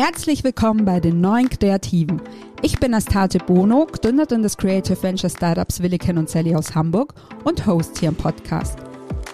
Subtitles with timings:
[0.00, 2.22] Herzlich willkommen bei den neuen Kreativen.
[2.62, 7.66] Ich bin Astate Bono, Gründerin des Creative Venture Startups Williken und Sally aus Hamburg und
[7.66, 8.78] Host hier im Podcast.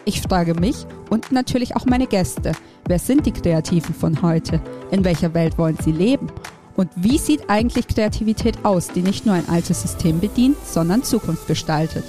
[0.07, 2.53] Ich frage mich und natürlich auch meine Gäste,
[2.87, 4.59] wer sind die Kreativen von heute?
[4.91, 6.29] In welcher Welt wollen sie leben?
[6.77, 11.47] Und wie sieht eigentlich Kreativität aus, die nicht nur ein altes System bedient, sondern Zukunft
[11.47, 12.05] gestaltet?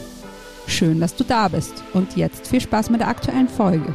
[0.66, 3.94] Schön, dass du da bist und jetzt viel Spaß mit der aktuellen Folge.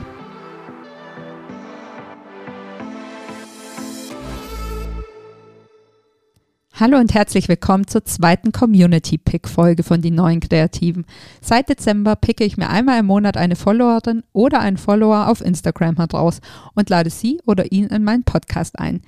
[6.81, 11.05] Hallo und herzlich willkommen zur zweiten Community Pick Folge von die neuen Kreativen.
[11.43, 15.99] Seit Dezember picke ich mir einmal im Monat eine Followerin oder einen Follower auf Instagram
[15.99, 16.41] heraus
[16.73, 19.03] und lade sie oder ihn in meinen Podcast ein.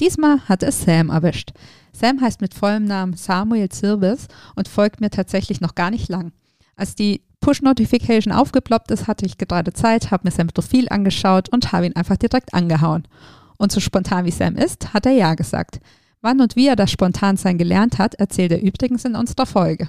[0.00, 1.52] Diesmal hat es Sam erwischt.
[1.94, 6.32] Sam heißt mit vollem Namen Samuel Zirbis und folgt mir tatsächlich noch gar nicht lang.
[6.76, 11.72] Als die Push-Notification aufgeploppt ist, hatte ich gerade Zeit, habe mir sein Profil angeschaut und
[11.72, 13.08] habe ihn einfach direkt angehauen.
[13.56, 15.80] Und so spontan wie Sam ist, hat er Ja gesagt.
[16.24, 19.88] Wann und wie er das Spontansein gelernt hat, erzählt er übrigens in unserer Folge.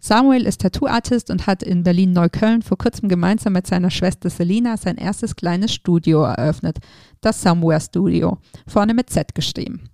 [0.00, 4.96] Samuel ist Tattoo-Artist und hat in Berlin-Neukölln vor kurzem gemeinsam mit seiner Schwester Selina sein
[4.96, 6.78] erstes kleines Studio eröffnet,
[7.20, 9.88] das Somewhere Studio, vorne mit Z geschrieben.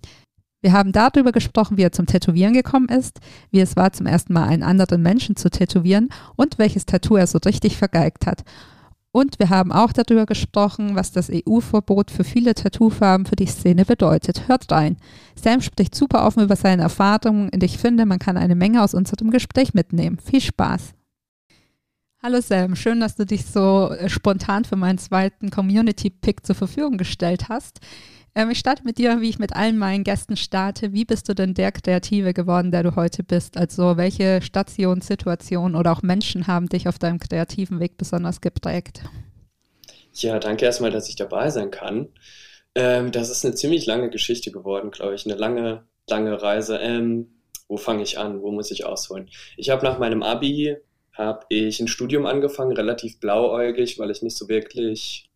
[0.63, 3.19] Wir haben darüber gesprochen, wie er zum Tätowieren gekommen ist,
[3.51, 7.27] wie es war, zum ersten Mal einen anderen Menschen zu tätowieren und welches Tattoo er
[7.27, 8.43] so richtig vergeigt hat.
[9.15, 13.85] Und wir haben auch darüber gesprochen, was das EU-Verbot für viele Tattoofarben für die Szene
[13.85, 14.49] bedeutet.
[14.49, 14.97] Hört rein.
[15.41, 18.93] Sam spricht super offen über seine Erfahrungen und ich finde, man kann eine Menge aus
[18.93, 20.19] unserem Gespräch mitnehmen.
[20.19, 20.91] Viel Spaß.
[22.21, 27.47] Hallo Sam, schön, dass du dich so spontan für meinen zweiten Community-Pick zur Verfügung gestellt
[27.47, 27.79] hast.
[28.35, 30.91] Ähm, ich starte mit dir, wie ich mit allen meinen Gästen starte.
[30.91, 33.55] Wie bist du denn der Kreative geworden, der du heute bist?
[33.55, 39.03] Also welche Stationen, Situationen oder auch Menschen haben dich auf deinem kreativen Weg besonders geprägt?
[40.11, 42.09] Ja, danke erstmal, dass ich dabei sein kann.
[42.75, 45.25] Ähm, das ist eine ziemlich lange Geschichte geworden, glaube ich.
[45.25, 46.77] Eine lange, lange Reise.
[46.77, 47.27] Ähm,
[47.69, 48.41] wo fange ich an?
[48.41, 49.29] Wo muss ich ausholen?
[49.55, 50.75] Ich habe nach meinem Abi
[51.13, 55.29] habe ich ein Studium angefangen, relativ blauäugig, weil ich nicht so wirklich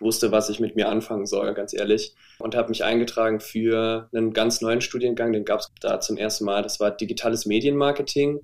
[0.00, 2.14] wusste, was ich mit mir anfangen soll, ganz ehrlich.
[2.38, 6.44] Und habe mich eingetragen für einen ganz neuen Studiengang, den gab es da zum ersten
[6.44, 6.62] Mal.
[6.62, 8.40] Das war digitales Medienmarketing.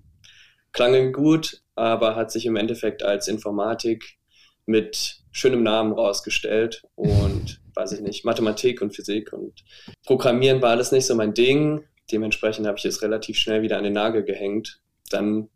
[0.72, 4.18] Klang gut, aber hat sich im Endeffekt als Informatik
[4.66, 9.64] mit schönem Namen rausgestellt und weiß ich nicht, Mathematik und Physik und
[10.04, 11.84] Programmieren war alles nicht so mein Ding.
[12.10, 14.80] Dementsprechend habe ich es relativ schnell wieder an den Nagel gehängt.
[15.10, 15.48] Dann,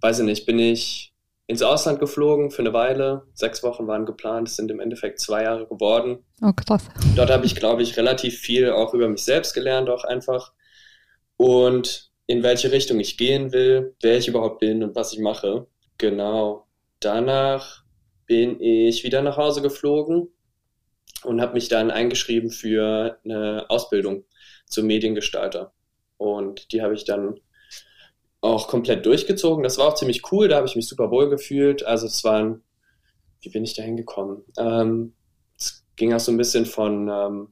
[0.00, 1.09] weiß ich nicht, bin ich
[1.50, 3.26] ins Ausland geflogen für eine Weile.
[3.34, 6.24] Sechs Wochen waren geplant, es sind im Endeffekt zwei Jahre geworden.
[6.40, 6.88] Oh, krass.
[7.16, 10.52] Dort habe ich, glaube ich, relativ viel auch über mich selbst gelernt, auch einfach.
[11.36, 15.66] Und in welche Richtung ich gehen will, wer ich überhaupt bin und was ich mache.
[15.98, 16.68] Genau.
[17.00, 17.82] Danach
[18.26, 20.28] bin ich wieder nach Hause geflogen
[21.24, 24.24] und habe mich dann eingeschrieben für eine Ausbildung
[24.66, 25.72] zum Mediengestalter.
[26.16, 27.40] Und die habe ich dann
[28.40, 29.62] auch komplett durchgezogen.
[29.62, 31.84] Das war auch ziemlich cool, da habe ich mich super wohl gefühlt.
[31.84, 32.62] Also es waren,
[33.42, 34.44] wie bin ich da hingekommen?
[34.58, 35.14] Ähm,
[35.58, 37.48] es ging auch so ein bisschen von, ähm,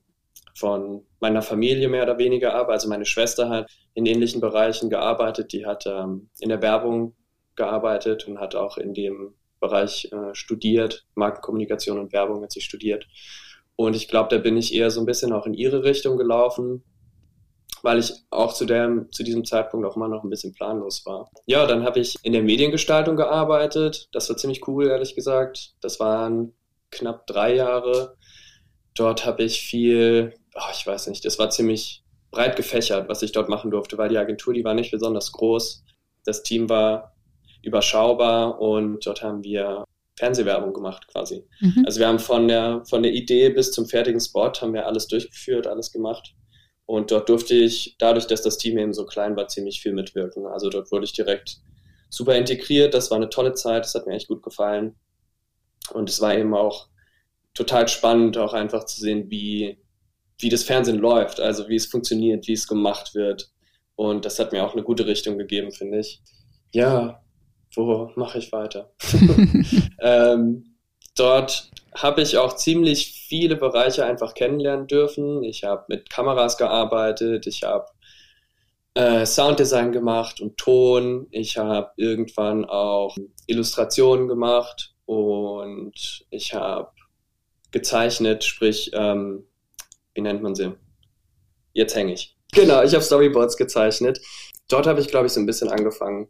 [0.54, 2.68] von meiner Familie mehr oder weniger ab.
[2.68, 7.14] Also meine Schwester hat in ähnlichen Bereichen gearbeitet, die hat ähm, in der Werbung
[7.56, 13.06] gearbeitet und hat auch in dem Bereich äh, studiert, Markenkommunikation und Werbung hat sie studiert.
[13.76, 16.84] Und ich glaube, da bin ich eher so ein bisschen auch in ihre Richtung gelaufen
[17.82, 21.30] weil ich auch zu, dem, zu diesem Zeitpunkt auch immer noch ein bisschen planlos war.
[21.46, 24.08] Ja, dann habe ich in der Mediengestaltung gearbeitet.
[24.12, 25.74] Das war ziemlich cool, ehrlich gesagt.
[25.80, 26.52] Das waren
[26.90, 28.16] knapp drei Jahre.
[28.94, 33.32] Dort habe ich viel, oh, ich weiß nicht, das war ziemlich breit gefächert, was ich
[33.32, 35.84] dort machen durfte, weil die Agentur, die war nicht besonders groß.
[36.24, 37.14] Das Team war
[37.62, 39.84] überschaubar und dort haben wir
[40.18, 41.44] Fernsehwerbung gemacht quasi.
[41.60, 41.84] Mhm.
[41.86, 45.06] Also wir haben von der, von der Idee bis zum fertigen Spot haben wir alles
[45.06, 46.34] durchgeführt, alles gemacht.
[46.88, 50.46] Und dort durfte ich, dadurch, dass das Team eben so klein war, ziemlich viel mitwirken.
[50.46, 51.58] Also dort wurde ich direkt
[52.08, 52.94] super integriert.
[52.94, 53.84] Das war eine tolle Zeit.
[53.84, 54.96] Das hat mir echt gut gefallen.
[55.92, 56.88] Und es war eben auch
[57.52, 59.76] total spannend, auch einfach zu sehen, wie,
[60.38, 63.50] wie das Fernsehen läuft, also wie es funktioniert, wie es gemacht wird.
[63.94, 66.22] Und das hat mir auch eine gute Richtung gegeben, finde ich.
[66.72, 67.22] Ja,
[67.74, 68.94] wo mache ich weiter?
[70.00, 70.74] ähm,
[71.14, 75.44] dort habe ich auch ziemlich viele Bereiche einfach kennenlernen dürfen.
[75.44, 77.86] Ich habe mit Kameras gearbeitet, ich habe
[78.94, 81.28] äh, Sounddesign gemacht und Ton.
[81.30, 83.16] Ich habe irgendwann auch
[83.46, 86.90] Illustrationen gemacht und ich habe
[87.70, 89.44] gezeichnet, sprich, ähm,
[90.14, 90.72] wie nennt man sie?
[91.74, 92.34] Jetzt hänge ich.
[92.52, 94.20] Genau, ich habe Storyboards gezeichnet.
[94.68, 96.28] Dort habe ich, glaube ich, so ein bisschen angefangen,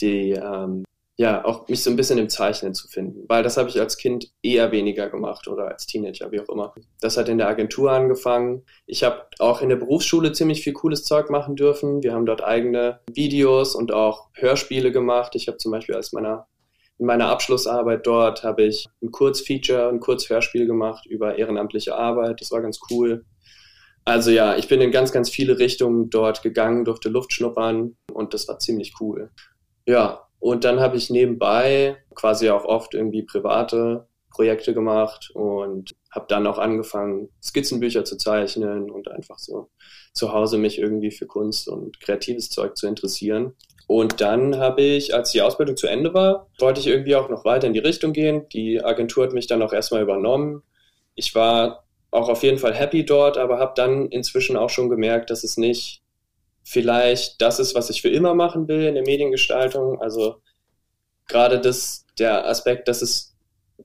[0.00, 0.84] die, ähm,
[1.16, 3.96] ja, auch mich so ein bisschen im Zeichnen zu finden, weil das habe ich als
[3.96, 6.74] Kind eher weniger gemacht oder als Teenager, wie auch immer.
[7.00, 8.64] Das hat in der Agentur angefangen.
[8.86, 12.02] Ich habe auch in der Berufsschule ziemlich viel cooles Zeug machen dürfen.
[12.02, 15.36] Wir haben dort eigene Videos und auch Hörspiele gemacht.
[15.36, 16.48] Ich habe zum Beispiel als meiner
[16.98, 22.40] in meiner Abschlussarbeit dort habe ich ein Kurzfeature, ein Kurzhörspiel gemacht über ehrenamtliche Arbeit.
[22.40, 23.24] Das war ganz cool.
[24.04, 28.32] Also ja, ich bin in ganz, ganz viele Richtungen dort gegangen, durfte Luft schnuppern und
[28.32, 29.30] das war ziemlich cool.
[29.86, 36.26] Ja, und dann habe ich nebenbei quasi auch oft irgendwie private Projekte gemacht und habe
[36.28, 39.70] dann auch angefangen, Skizzenbücher zu zeichnen und einfach so
[40.12, 43.54] zu Hause mich irgendwie für Kunst und kreatives Zeug zu interessieren.
[43.86, 47.46] Und dann habe ich, als die Ausbildung zu Ende war, wollte ich irgendwie auch noch
[47.46, 48.46] weiter in die Richtung gehen.
[48.50, 50.62] Die Agentur hat mich dann auch erstmal übernommen.
[51.14, 55.30] Ich war auch auf jeden Fall happy dort, aber habe dann inzwischen auch schon gemerkt,
[55.30, 56.03] dass es nicht
[56.64, 60.00] vielleicht das ist, was ich für immer machen will in der Mediengestaltung.
[60.00, 60.42] Also
[61.28, 63.36] gerade das, der Aspekt, dass es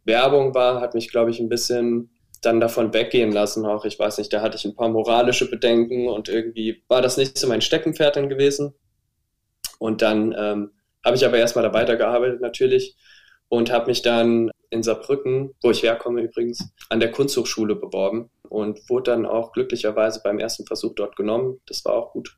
[0.06, 2.10] Werbung war, hat mich, glaube ich, ein bisschen
[2.42, 3.66] dann davon weggehen lassen.
[3.66, 7.18] Auch ich weiß nicht, da hatte ich ein paar moralische Bedenken und irgendwie war das
[7.18, 8.74] nicht so mein Steckenpferd dann gewesen.
[9.78, 10.72] Und dann ähm,
[11.04, 12.96] habe ich aber erstmal da weitergearbeitet natürlich
[13.50, 18.90] und habe mich dann in Saarbrücken, wo ich herkomme übrigens, an der Kunsthochschule beworben und
[18.90, 21.60] wurde dann auch glücklicherweise beim ersten Versuch dort genommen.
[21.66, 22.38] Das war auch gut.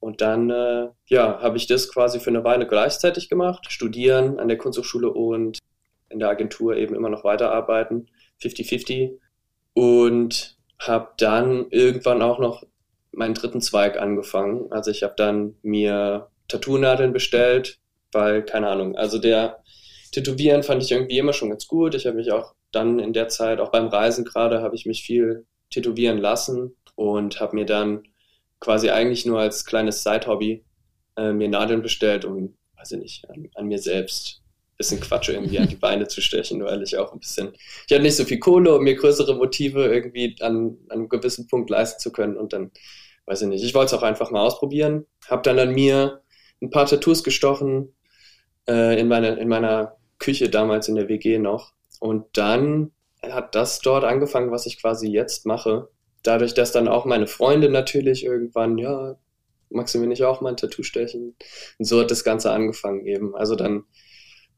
[0.00, 3.70] Und dann, äh, ja, habe ich das quasi für eine Weile gleichzeitig gemacht.
[3.70, 5.58] Studieren an der Kunsthochschule und
[6.08, 8.08] in der Agentur eben immer noch weiterarbeiten.
[8.42, 9.18] 50-50.
[9.74, 12.64] Und habe dann irgendwann auch noch
[13.12, 14.72] meinen dritten Zweig angefangen.
[14.72, 17.78] Also ich habe dann mir Tattoo-Nadeln bestellt,
[18.12, 19.62] weil, keine Ahnung, also der
[20.12, 21.94] Tätowieren fand ich irgendwie immer schon ganz gut.
[21.94, 25.02] Ich habe mich auch dann in der Zeit, auch beim Reisen gerade, habe ich mich
[25.02, 28.02] viel tätowieren lassen und habe mir dann
[28.60, 30.64] quasi eigentlich nur als kleines Side-Hobby
[31.16, 35.30] äh, mir Nadeln bestellt, um, weiß ich nicht, an, an mir selbst ein bisschen Quatsch
[35.30, 38.24] irgendwie an die Beine zu stechen, weil ich auch ein bisschen, ich hatte nicht so
[38.24, 42.36] viel Kohle, um mir größere Motive irgendwie an, an einem gewissen Punkt leisten zu können
[42.36, 42.70] und dann,
[43.26, 46.22] weiß ich nicht, ich wollte es auch einfach mal ausprobieren, habe dann an mir
[46.62, 47.94] ein paar Tattoos gestochen
[48.68, 52.92] äh, in, meine, in meiner Küche damals in der WG noch und dann
[53.22, 55.88] hat das dort angefangen, was ich quasi jetzt mache
[56.22, 59.16] dadurch, dass dann auch meine Freunde natürlich irgendwann, ja,
[59.70, 61.36] magst du mir nicht auch mal ein Tattoo stechen?
[61.78, 63.34] Und so hat das Ganze angefangen eben.
[63.34, 63.84] Also dann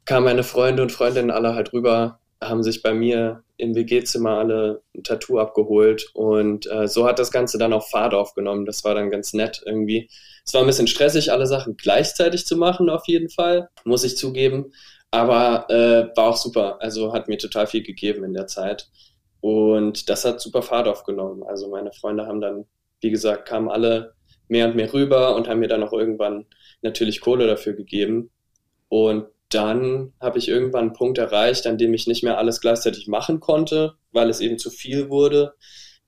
[0.04, 4.82] kamen meine Freunde und Freundinnen alle halt rüber, haben sich bei mir im WG-Zimmer alle
[4.96, 8.66] ein Tattoo abgeholt und äh, so hat das Ganze dann auch Fahrt aufgenommen.
[8.66, 10.10] Das war dann ganz nett irgendwie.
[10.44, 14.16] Es war ein bisschen stressig, alle Sachen gleichzeitig zu machen, auf jeden Fall, muss ich
[14.16, 14.72] zugeben.
[15.12, 16.78] Aber äh, war auch super.
[16.80, 18.88] Also hat mir total viel gegeben in der Zeit.
[19.42, 21.42] Und das hat super Fahrt aufgenommen.
[21.42, 22.64] Also meine Freunde haben dann,
[23.00, 24.14] wie gesagt, kamen alle
[24.46, 26.46] mehr und mehr rüber und haben mir dann auch irgendwann
[26.80, 28.30] natürlich Kohle dafür gegeben.
[28.88, 33.08] Und dann habe ich irgendwann einen Punkt erreicht, an dem ich nicht mehr alles gleichzeitig
[33.08, 35.54] machen konnte, weil es eben zu viel wurde.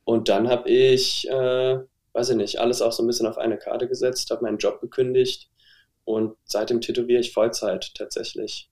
[0.04, 1.78] Und dann habe ich, äh,
[2.12, 4.80] weiß ich nicht, alles auch so ein bisschen auf eine Karte gesetzt, habe meinen Job
[4.80, 5.50] gekündigt
[6.04, 8.70] und seitdem tätowiere ich Vollzeit tatsächlich.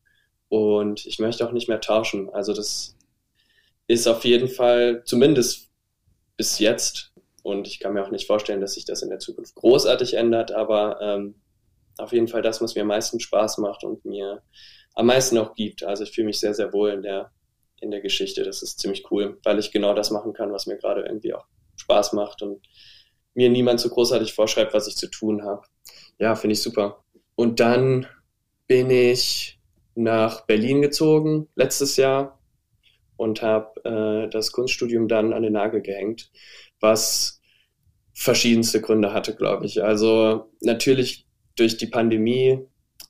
[0.49, 2.31] Und ich möchte auch nicht mehr tauschen.
[2.31, 2.97] Also das
[3.93, 5.71] ist auf jeden Fall, zumindest
[6.37, 7.13] bis jetzt,
[7.43, 10.51] und ich kann mir auch nicht vorstellen, dass sich das in der Zukunft großartig ändert,
[10.53, 11.35] aber ähm,
[11.99, 14.43] auf jeden Fall das, was mir am meisten Spaß macht und mir
[14.95, 15.83] am meisten auch gibt.
[15.83, 17.33] Also ich fühle mich sehr, sehr wohl in der,
[17.81, 18.45] in der Geschichte.
[18.45, 21.45] Das ist ziemlich cool, weil ich genau das machen kann, was mir gerade irgendwie auch
[21.77, 22.67] Spaß macht und
[23.35, 25.63] mir niemand so großartig vorschreibt, was ich zu tun habe.
[26.19, 27.05] Ja, finde ich super.
[27.35, 28.07] Und dann
[28.67, 29.59] bin ich
[29.95, 32.39] nach Berlin gezogen letztes Jahr
[33.23, 36.31] und habe äh, das Kunststudium dann an den Nagel gehängt,
[36.81, 37.41] was
[38.13, 39.83] verschiedenste Gründe hatte, glaube ich.
[39.83, 41.27] Also natürlich
[41.57, 42.59] durch die Pandemie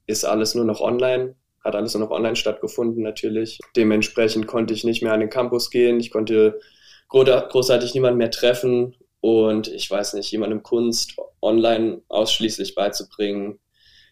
[0.07, 3.59] ist alles nur noch online, hat alles nur noch online stattgefunden natürlich.
[3.75, 6.61] Dementsprechend konnte ich nicht mehr an den Campus gehen, ich konnte
[7.09, 13.61] großartig niemanden mehr treffen und ich weiß nicht, jemandem Kunst online ausschließlich beizubringen,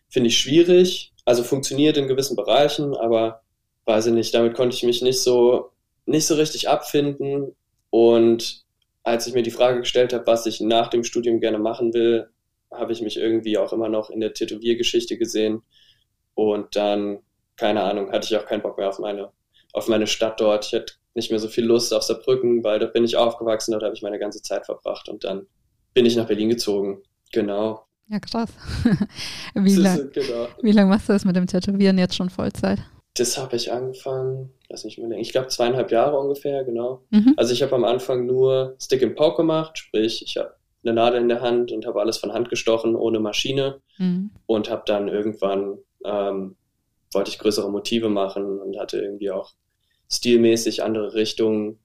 [0.08, 1.12] finde ich schwierig.
[1.24, 3.42] Also funktioniert in gewissen Bereichen, aber
[3.84, 5.72] weiß ich nicht, damit konnte ich mich nicht so
[6.06, 7.54] nicht so richtig abfinden.
[7.90, 8.64] Und
[9.02, 12.28] als ich mir die Frage gestellt habe, was ich nach dem Studium gerne machen will,
[12.72, 15.62] habe ich mich irgendwie auch immer noch in der Tätowiergeschichte gesehen.
[16.34, 17.18] Und dann,
[17.56, 19.32] keine Ahnung, hatte ich auch keinen Bock mehr auf meine,
[19.72, 20.66] auf meine Stadt dort.
[20.66, 23.82] Ich hatte nicht mehr so viel Lust auf Saarbrücken, weil dort bin ich aufgewachsen, dort
[23.82, 25.08] habe ich meine ganze Zeit verbracht.
[25.08, 25.46] Und dann
[25.94, 27.02] bin ich nach Berlin gezogen.
[27.32, 27.84] Genau.
[28.08, 28.50] Ja, krass.
[29.54, 30.48] wie lange genau.
[30.62, 32.80] lang machst du das mit dem Tätowieren jetzt schon Vollzeit?
[33.20, 37.02] Das habe ich angefangen, lass mich mal denken, ich glaube zweieinhalb Jahre ungefähr, genau.
[37.10, 37.34] Mhm.
[37.36, 41.20] Also ich habe am Anfang nur Stick and Poke gemacht, sprich, ich habe eine Nadel
[41.20, 43.80] in der Hand und habe alles von Hand gestochen, ohne Maschine.
[43.98, 44.30] Mhm.
[44.46, 46.56] Und habe dann irgendwann ähm,
[47.12, 49.52] wollte ich größere Motive machen und hatte irgendwie auch
[50.10, 51.78] stilmäßig andere Richtungen,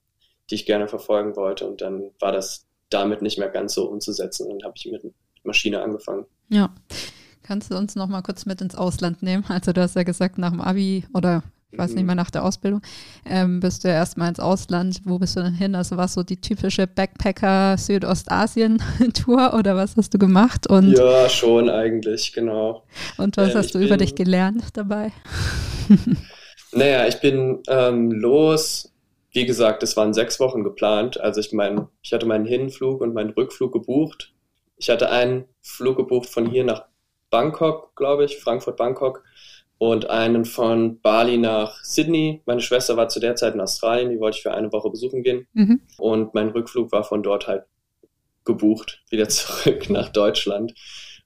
[0.50, 1.68] die ich gerne verfolgen wollte.
[1.68, 4.48] Und dann war das damit nicht mehr ganz so umzusetzen.
[4.48, 5.04] Und habe ich mit
[5.44, 6.25] Maschine angefangen.
[6.50, 6.74] Ja.
[7.46, 9.44] Kannst du uns noch mal kurz mit ins Ausland nehmen?
[9.50, 12.44] Also du hast ja gesagt, nach dem Abi oder ich weiß nicht mehr, nach der
[12.44, 12.82] Ausbildung,
[13.25, 15.02] ähm, bist du ja erstmal ins Ausland.
[15.04, 15.75] Wo bist du denn hin?
[15.75, 20.66] Also war so die typische Backpacker-Südostasien-Tour oder was hast du gemacht?
[20.68, 22.84] Und, ja, schon eigentlich, genau.
[23.18, 25.12] Und was ähm, hast du bin, über dich gelernt dabei?
[26.72, 28.92] naja, ich bin ähm, los.
[29.34, 31.20] Wie gesagt, es waren sechs Wochen geplant.
[31.20, 34.34] Also ich mein, ich hatte meinen Hinflug und meinen Rückflug gebucht.
[34.78, 36.86] Ich hatte einen Flug gebucht von hier nach
[37.36, 39.22] Bangkok, glaube ich, Frankfurt-Bangkok
[39.77, 42.42] und einen von Bali nach Sydney.
[42.46, 45.22] Meine Schwester war zu der Zeit in Australien, die wollte ich für eine Woche besuchen
[45.22, 45.46] gehen.
[45.51, 45.82] Mhm.
[45.98, 47.65] Und mein Rückflug war von dort halt
[48.46, 50.74] gebucht, wieder zurück nach Deutschland.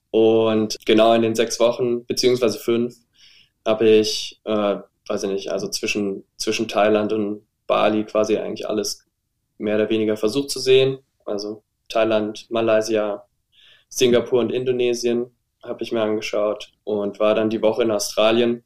[0.09, 2.95] Und genau in den sechs Wochen, beziehungsweise fünf,
[3.63, 9.05] habe ich, äh, weiß ich nicht, also zwischen, zwischen Thailand und Bali quasi eigentlich alles
[9.59, 10.97] mehr oder weniger versucht zu sehen.
[11.23, 13.27] Also Thailand, Malaysia,
[13.89, 18.63] Singapur und Indonesien habe ich mir angeschaut und war dann die Woche in Australien.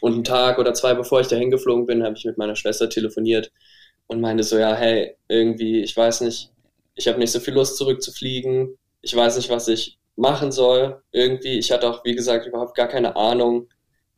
[0.00, 2.88] Und einen Tag oder zwei bevor ich dahin geflogen bin, habe ich mit meiner Schwester
[2.88, 3.50] telefoniert
[4.06, 6.50] und meinte so, ja, hey, irgendwie, ich weiß nicht,
[6.94, 8.76] ich habe nicht so viel Lust zurückzufliegen.
[9.02, 11.02] Ich weiß nicht, was ich machen soll.
[11.12, 13.68] Irgendwie, ich hatte auch, wie gesagt, überhaupt gar keine Ahnung,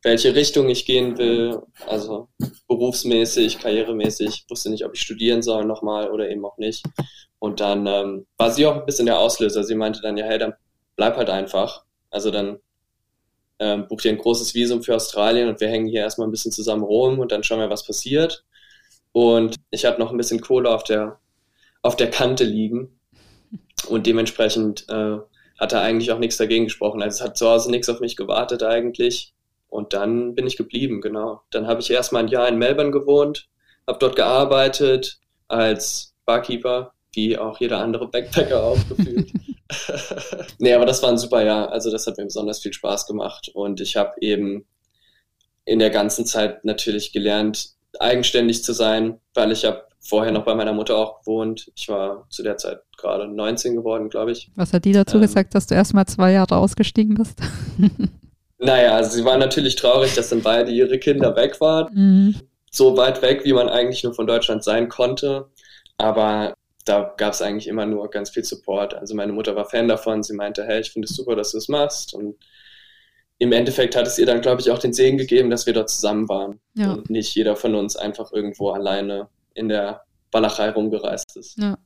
[0.03, 1.61] welche Richtung ich gehen will.
[1.87, 2.29] Also
[2.69, 4.47] berufsmäßig, karrieremäßig.
[4.49, 6.85] Wusste nicht, ob ich studieren soll nochmal oder eben auch nicht.
[7.41, 9.65] Und dann ähm, war sie auch ein bisschen der Auslöser.
[9.65, 10.55] Sie meinte dann, ja, hey, dann
[10.97, 11.85] bleib halt einfach.
[12.11, 12.59] Also dann
[13.59, 16.53] ähm, buch dir ein großes Visum für Australien und wir hängen hier erstmal ein bisschen
[16.53, 18.45] zusammen rum und dann schauen wir, was passiert.
[19.13, 21.19] Und ich hatte noch ein bisschen Kohle auf der,
[21.83, 22.99] auf der Kante liegen
[23.89, 25.19] und dementsprechend äh,
[25.59, 27.03] hat er eigentlich auch nichts dagegen gesprochen.
[27.03, 29.35] Also es hat zu Hause nichts auf mich gewartet eigentlich.
[29.69, 31.43] Und dann bin ich geblieben, genau.
[31.51, 33.49] Dann habe ich erstmal ein Jahr in Melbourne gewohnt,
[33.87, 39.33] habe dort gearbeitet als Barkeeper, wie auch jeder andere Backpacker aufgefühlt.
[40.59, 41.71] nee, aber das war ein super Jahr.
[41.71, 43.51] Also das hat mir besonders viel Spaß gemacht.
[43.53, 44.67] Und ich habe eben
[45.65, 47.71] in der ganzen Zeit natürlich gelernt,
[48.01, 51.71] eigenständig zu sein, weil ich habe vorher noch bei meiner Mutter auch gewohnt.
[51.77, 54.51] Ich war zu der Zeit gerade 19 geworden, glaube ich.
[54.57, 57.39] Was hat die dazu ähm, gesagt, dass du erst mal zwei Jahre ausgestiegen bist?
[58.59, 61.95] naja, also sie war natürlich traurig, dass dann beide ihre Kinder weg waren.
[61.95, 62.35] Mhm.
[62.71, 65.49] So weit weg, wie man eigentlich nur von Deutschland sein konnte.
[65.99, 66.55] Aber
[66.89, 68.95] da gab es eigentlich immer nur ganz viel Support.
[68.95, 71.59] Also meine Mutter war Fan davon, sie meinte, hey, ich finde es super, dass du
[71.59, 72.15] es machst.
[72.15, 72.37] Und
[73.39, 75.91] im Endeffekt hat es ihr dann, glaube ich, auch den Segen gegeben, dass wir dort
[75.91, 76.93] zusammen waren ja.
[76.93, 80.03] und nicht jeder von uns einfach irgendwo alleine in der
[80.33, 81.59] Walachei rumgereist ist.
[81.59, 81.79] Ja.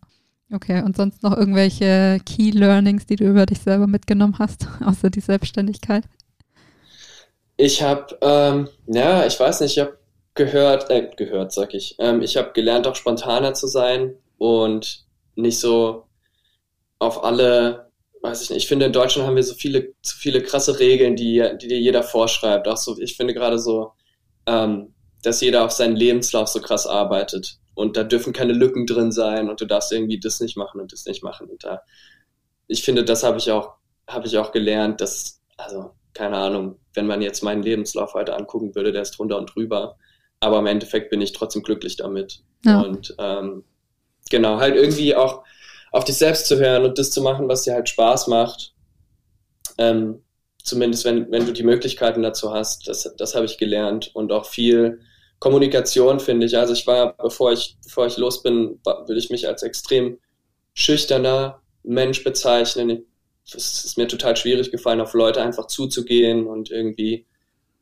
[0.52, 5.10] Okay, und sonst noch irgendwelche Key Learnings, die du über dich selber mitgenommen hast, außer
[5.10, 6.04] die Selbstständigkeit?
[7.56, 9.98] Ich habe, ähm, ja, ich weiß nicht, ich habe
[10.34, 11.96] gehört, äh, gehört, sag ich.
[11.98, 15.04] Ähm, ich habe gelernt, auch spontaner zu sein, und
[15.36, 16.08] nicht so
[16.98, 20.42] auf alle, weiß ich nicht, ich finde in Deutschland haben wir so viele, zu viele
[20.42, 22.66] krasse Regeln, die, die dir jeder vorschreibt.
[22.66, 23.92] Auch so, ich finde gerade so,
[24.46, 27.58] ähm, dass jeder auf seinen Lebenslauf so krass arbeitet.
[27.74, 30.92] Und da dürfen keine Lücken drin sein und du darfst irgendwie das nicht machen und
[30.92, 31.48] das nicht machen.
[31.48, 31.82] Und da,
[32.66, 33.74] ich finde, das habe ich auch,
[34.08, 38.74] habe ich auch gelernt, dass, also, keine Ahnung, wenn man jetzt meinen Lebenslauf heute angucken
[38.74, 39.98] würde, der ist drunter und drüber.
[40.40, 42.42] Aber im Endeffekt bin ich trotzdem glücklich damit.
[42.64, 42.80] Ja.
[42.80, 43.62] Und ähm,
[44.30, 45.44] genau, halt irgendwie auch
[45.90, 48.74] auf dich selbst zu hören und das zu machen, was dir halt Spaß macht.
[49.78, 50.22] Ähm,
[50.62, 54.46] zumindest wenn, wenn du die Möglichkeiten dazu hast, das, das habe ich gelernt und auch
[54.46, 55.00] viel
[55.38, 56.56] Kommunikation finde ich.
[56.56, 60.18] Also ich war, bevor ich, bevor ich los bin, würde ich mich als extrem
[60.72, 63.04] schüchterner Mensch bezeichnen.
[63.44, 67.26] Es ist mir total schwierig gefallen, auf Leute einfach zuzugehen und irgendwie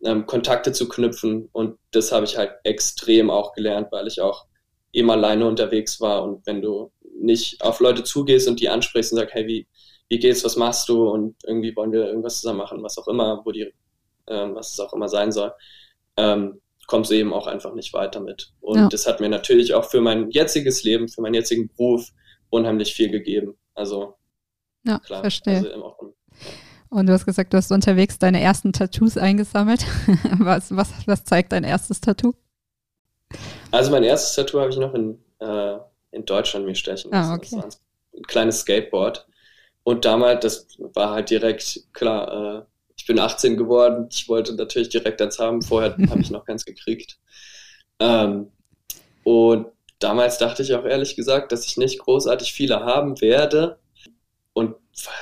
[0.03, 1.51] ähm, Kontakte zu knüpfen.
[1.53, 4.47] Und das habe ich halt extrem auch gelernt, weil ich auch
[4.93, 9.19] eben alleine unterwegs war und wenn du nicht auf Leute zugehst und die ansprichst und
[9.19, 9.67] sagst, hey, wie,
[10.09, 13.43] wie geht's, was machst du und irgendwie wollen wir irgendwas zusammen machen, was auch immer,
[13.45, 13.73] wo die,
[14.27, 15.53] ähm, was es auch immer sein soll,
[16.17, 18.53] ähm, kommst du eben auch einfach nicht weiter mit.
[18.61, 18.89] Und ja.
[18.89, 22.11] das hat mir natürlich auch für mein jetziges Leben, für meinen jetzigen Beruf
[22.49, 23.57] unheimlich viel gegeben.
[23.75, 24.15] Also
[24.85, 25.59] ja, klar, verstehe.
[25.59, 26.15] Also
[26.89, 29.87] und du hast gesagt, du hast unterwegs deine ersten Tattoos eingesammelt.
[30.39, 32.35] was, was, was zeigt dein erstes Tattoo?
[33.73, 35.77] Also mein erstes Tattoo habe ich noch in, äh,
[36.13, 37.31] in Deutschland mir stechen lassen.
[37.31, 37.49] Ah, okay.
[37.51, 37.69] Das war
[38.17, 39.27] ein kleines Skateboard.
[39.83, 42.63] Und damals, das war halt direkt, klar, äh,
[42.97, 46.65] ich bin 18 geworden, ich wollte natürlich direkt eins haben, vorher habe ich noch keins
[46.65, 47.19] gekriegt.
[47.99, 48.51] Ähm,
[49.25, 49.67] und
[49.99, 53.79] damals dachte ich auch ehrlich gesagt, dass ich nicht großartig viele haben werde.
[54.53, 54.77] Und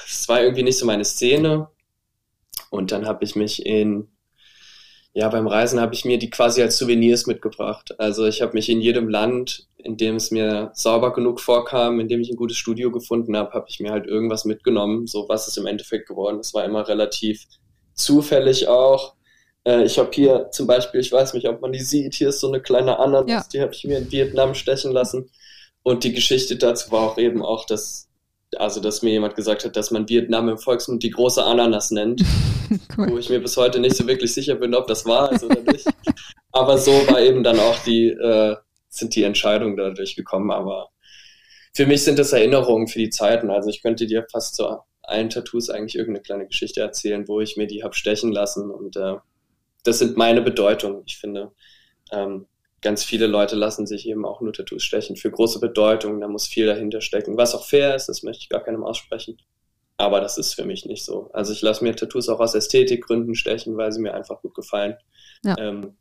[0.07, 1.69] es war irgendwie nicht so meine Szene.
[2.71, 4.09] Und dann habe ich mich in
[5.15, 7.99] ja, beim Reisen habe ich mir die quasi als Souvenirs mitgebracht.
[7.99, 12.09] Also ich habe mich in jedem Land, in dem es mir sauber genug vorkam, in
[12.09, 15.07] dem ich ein gutes Studio gefunden habe, habe ich mir halt irgendwas mitgenommen.
[15.07, 16.39] So was ist im Endeffekt geworden.
[16.39, 17.47] Das war immer relativ
[17.95, 19.15] zufällig auch.
[19.65, 22.41] Äh, ich habe hier zum Beispiel, ich weiß nicht, ob man die sieht, hier ist
[22.41, 23.45] so eine kleine Ananas, ja.
[23.53, 25.31] die habe ich mir in Vietnam stechen lassen.
[25.83, 28.08] Und die Geschichte dazu war auch eben auch, dass,
[28.57, 32.23] also dass mir jemand gesagt hat, dass man Vietnam im Volksmund die große Ananas nennt.
[32.99, 33.11] cool.
[33.11, 35.61] Wo ich mir bis heute nicht so wirklich sicher bin, ob das wahr ist oder
[35.61, 35.87] nicht.
[36.53, 38.57] Aber so war eben dann auch die, äh,
[38.89, 40.51] sind die Entscheidungen dadurch gekommen.
[40.51, 40.89] Aber
[41.75, 43.51] für mich sind das Erinnerungen für die Zeiten.
[43.51, 44.67] Also ich könnte dir fast zu
[45.03, 48.71] allen Tattoos eigentlich irgendeine kleine Geschichte erzählen, wo ich mir die hab stechen lassen.
[48.71, 49.17] Und äh,
[49.85, 51.03] das sind meine Bedeutungen.
[51.07, 51.53] Ich finde,
[52.13, 52.47] ähm,
[52.81, 56.21] ganz viele Leute lassen sich eben auch nur Tattoos stechen für große Bedeutungen.
[56.21, 57.37] Da muss viel dahinter stecken.
[57.37, 59.39] Was auch fair ist, das möchte ich gar keinem aussprechen.
[59.97, 61.31] Aber das ist für mich nicht so.
[61.33, 64.97] Also ich lasse mir Tattoos auch aus Ästhetikgründen stechen, weil sie mir einfach gut gefallen.
[65.45, 65.57] Ja.
[65.59, 65.97] Ähm,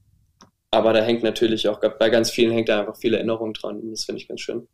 [0.69, 3.79] aber da hängt natürlich auch, bei ganz vielen hängt da einfach viel Erinnerung dran.
[3.79, 4.67] Und das finde ich ganz schön.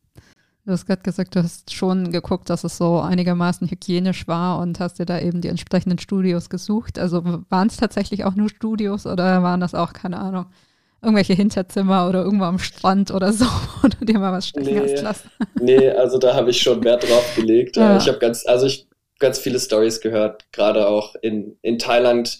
[0.65, 4.79] Du hast gerade gesagt, du hast schon geguckt, dass es so einigermaßen hygienisch war und
[4.79, 6.97] hast dir da eben die entsprechenden Studios gesucht.
[6.99, 10.45] Also waren es tatsächlich auch nur Studios oder waren das auch, keine Ahnung,
[11.03, 13.45] irgendwelche Hinterzimmer oder irgendwo am Strand oder so,
[13.81, 15.29] wo du dir mal was stechen nee, hast lassen?
[15.59, 17.77] Nee, also da habe ich schon Wert drauf gelegt.
[17.77, 17.97] Ja.
[17.97, 18.87] Ich habe ganz, also ich
[19.19, 22.39] ganz viele Stories gehört, gerade auch in, in Thailand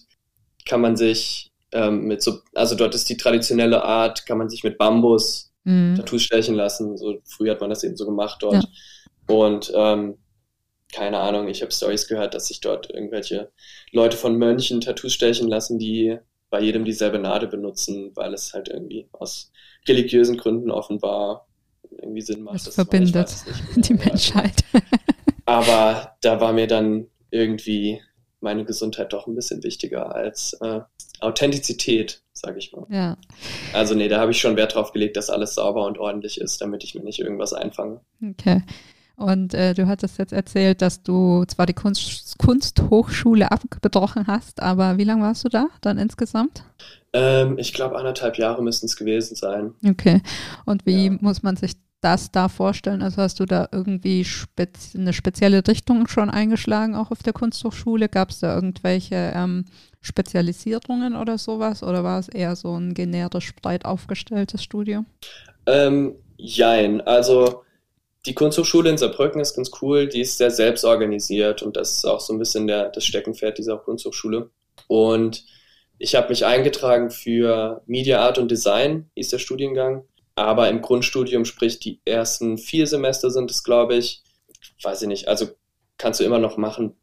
[0.66, 4.64] kann man sich ähm, mit so, also dort ist die traditionelle Art, kann man sich
[4.64, 5.96] mit Bambus mhm.
[5.96, 6.98] Tattoos stechen lassen.
[6.98, 8.56] So früher hat man das eben so gemacht dort.
[8.56, 9.36] Ja.
[9.36, 10.18] Und ähm,
[10.94, 13.52] keine Ahnung, ich habe Stories gehört, dass sich dort irgendwelche
[13.92, 16.18] Leute von Mönchen Tattoos stechen lassen, die
[16.54, 19.52] bei jedem dieselbe Nadel benutzen, weil es halt irgendwie aus
[19.88, 21.48] religiösen Gründen offenbar
[21.90, 22.58] irgendwie Sinn macht.
[22.58, 23.36] Das, das verbindet
[23.76, 24.64] die Menschheit.
[25.46, 28.04] Aber da war mir dann irgendwie
[28.40, 30.82] meine Gesundheit doch ein bisschen wichtiger als äh,
[31.22, 32.86] Authentizität, sage ich mal.
[32.88, 33.18] Ja.
[33.74, 36.62] Also nee, da habe ich schon Wert drauf gelegt, dass alles sauber und ordentlich ist,
[36.62, 38.02] damit ich mir nicht irgendwas einfange.
[38.22, 38.62] Okay.
[39.16, 44.98] Und äh, du hattest jetzt erzählt, dass du zwar die Kunst, Kunsthochschule abgebrochen hast, aber
[44.98, 46.64] wie lange warst du da dann insgesamt?
[47.14, 49.74] Ähm, ich glaube, anderthalb Jahre müssten es gewesen sein.
[49.88, 50.22] Okay.
[50.66, 51.18] Und wie ja.
[51.22, 53.02] muss man sich das da vorstellen?
[53.02, 58.10] Also hast du da irgendwie spezi eine spezielle Richtung schon eingeschlagen, auch auf der Kunsthochschule?
[58.10, 59.66] Gab es da irgendwelche ähm,
[60.02, 61.84] Spezialisierungen oder sowas?
[61.84, 65.06] Oder war es eher so ein generisch breit aufgestelltes Studium?
[65.66, 67.64] Ähm, jein, also
[68.26, 72.22] die Kunsthochschule in Saarbrücken ist ganz cool, die ist sehr selbstorganisiert und das ist auch
[72.22, 74.50] so ein bisschen der, das Steckenpferd dieser Kunsthochschule.
[74.88, 75.44] Und
[75.98, 80.06] ich habe mich eingetragen für Media Art und Design, hieß der Studiengang.
[80.36, 84.24] Aber im Grundstudium, sprich die ersten vier Semester sind es, glaube ich,
[84.82, 85.48] weiß ich nicht, also
[85.98, 86.96] kannst du immer noch machen,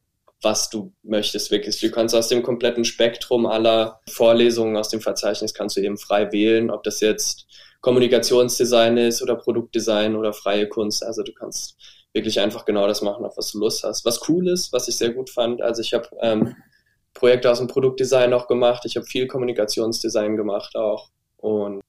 [0.42, 1.78] was du möchtest wirklich.
[1.78, 6.32] Du kannst aus dem kompletten Spektrum aller Vorlesungen aus dem Verzeichnis kannst du eben frei
[6.32, 7.46] wählen, ob das jetzt
[7.80, 11.04] Kommunikationsdesign ist oder Produktdesign oder freie Kunst.
[11.04, 11.76] Also du kannst
[12.12, 14.04] wirklich einfach genau das machen, auf was du Lust hast.
[14.04, 16.56] Was cool ist, was ich sehr gut fand, also ich habe ähm,
[17.14, 21.80] Projekte aus dem Produktdesign auch gemacht, ich habe viel Kommunikationsdesign gemacht auch und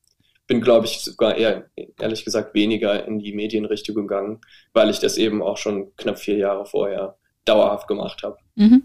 [0.48, 4.42] bin, glaube ich, sogar eher, ehrlich gesagt, weniger in die Medienrichtung gegangen,
[4.74, 8.38] weil ich das eben auch schon knapp vier Jahre vorher dauerhaft gemacht habe.
[8.56, 8.84] Mhm.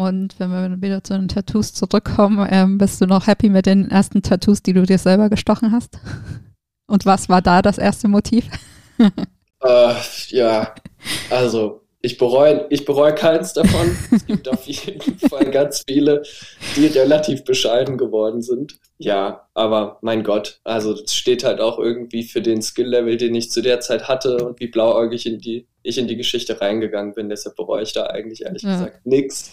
[0.00, 3.90] Und wenn wir wieder zu den Tattoos zurückkommen, ähm, bist du noch happy mit den
[3.90, 5.98] ersten Tattoos, die du dir selber gestochen hast?
[6.86, 8.46] Und was war da das erste Motiv?
[8.98, 9.94] äh,
[10.28, 10.74] ja,
[11.28, 13.94] also ich bereue, ich bereue keins davon.
[14.10, 16.22] Es gibt auf jeden Fall ganz viele,
[16.76, 18.78] die relativ bescheiden geworden sind.
[18.96, 23.50] Ja, aber mein Gott, also das steht halt auch irgendwie für den Skill-Level, den ich
[23.50, 27.28] zu der Zeit hatte und wie blauäugig in die, ich in die Geschichte reingegangen bin.
[27.28, 28.72] Deshalb bereue ich da eigentlich ehrlich ja.
[28.72, 29.50] gesagt nichts.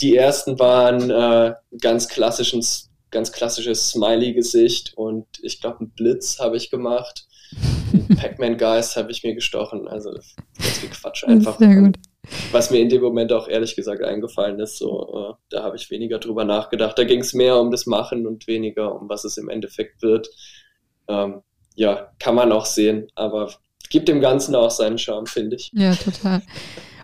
[0.00, 2.64] Die ersten waren äh, ganz klassischen,
[3.10, 7.26] ganz klassisches Smiley-Gesicht und ich glaube, einen Blitz habe ich gemacht.
[8.20, 9.88] Pac-Man-Geist habe ich mir gestochen.
[9.88, 11.58] Also das ist wie Quatsch einfach.
[11.58, 11.96] Sehr gut.
[12.52, 15.90] Was mir in dem Moment auch ehrlich gesagt eingefallen ist, so, äh, da habe ich
[15.90, 16.98] weniger drüber nachgedacht.
[16.98, 20.28] Da ging es mehr um das Machen und weniger um was es im Endeffekt wird.
[21.08, 21.42] Ähm,
[21.74, 23.50] ja, kann man auch sehen, aber
[23.90, 25.70] gibt dem Ganzen auch seinen Charme, finde ich.
[25.74, 26.42] Ja, total.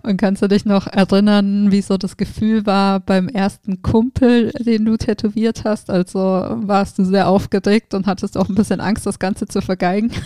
[0.05, 4.85] Und kannst du dich noch erinnern, wie so das Gefühl war beim ersten Kumpel, den
[4.85, 5.89] du tätowiert hast?
[5.89, 10.13] Also warst du sehr aufgeregt und hattest auch ein bisschen Angst, das Ganze zu vergeigen?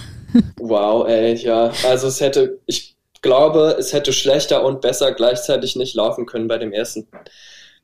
[0.58, 1.72] Wow, ey, ja.
[1.88, 6.58] Also es hätte, ich glaube, es hätte schlechter und besser gleichzeitig nicht laufen können bei
[6.58, 7.08] dem ersten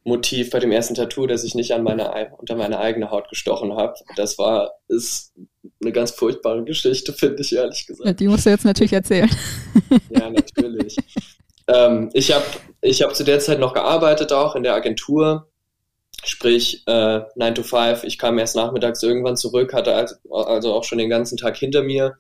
[0.05, 3.77] Motiv, bei dem ersten Tattoo, das ich nicht an meine, unter meine eigene Haut gestochen
[3.77, 3.95] habe.
[4.17, 5.33] Das war, ist
[5.81, 8.21] eine ganz furchtbare Geschichte, finde ich ehrlich gesagt.
[8.21, 9.31] Die musst du jetzt natürlich erzählen.
[10.11, 10.97] ja, natürlich.
[11.69, 12.45] ähm, ich habe
[12.81, 15.49] ich hab zu der Zeit noch gearbeitet, auch in der Agentur.
[16.25, 20.85] Sprich, äh, 9 to 5, ich kam erst nachmittags irgendwann zurück, hatte also, also auch
[20.85, 22.17] schon den ganzen Tag hinter mir.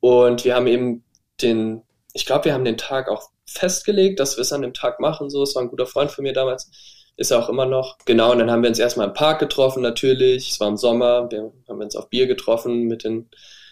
[0.00, 1.04] Und wir haben eben
[1.40, 5.00] den, ich glaube, wir haben den Tag auch festgelegt, dass wir es an dem Tag
[5.00, 5.30] machen.
[5.30, 6.70] So, es war ein guter Freund von mir damals,
[7.16, 7.98] ist er auch immer noch.
[8.04, 10.50] Genau, und dann haben wir uns erstmal im Park getroffen, natürlich.
[10.50, 13.28] Es war im Sommer, wir haben uns auf Bier getroffen mit, den,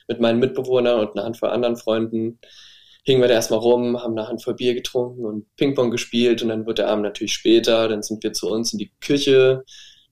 [0.09, 2.39] mit meinen Mitbewohnern und einer Handvoll anderen Freunden.
[3.03, 6.43] Hingen wir da erstmal rum, haben eine Handvoll Bier getrunken und Ping-Pong gespielt.
[6.43, 9.65] Und dann wird der Abend natürlich später, dann sind wir zu uns in die Küche,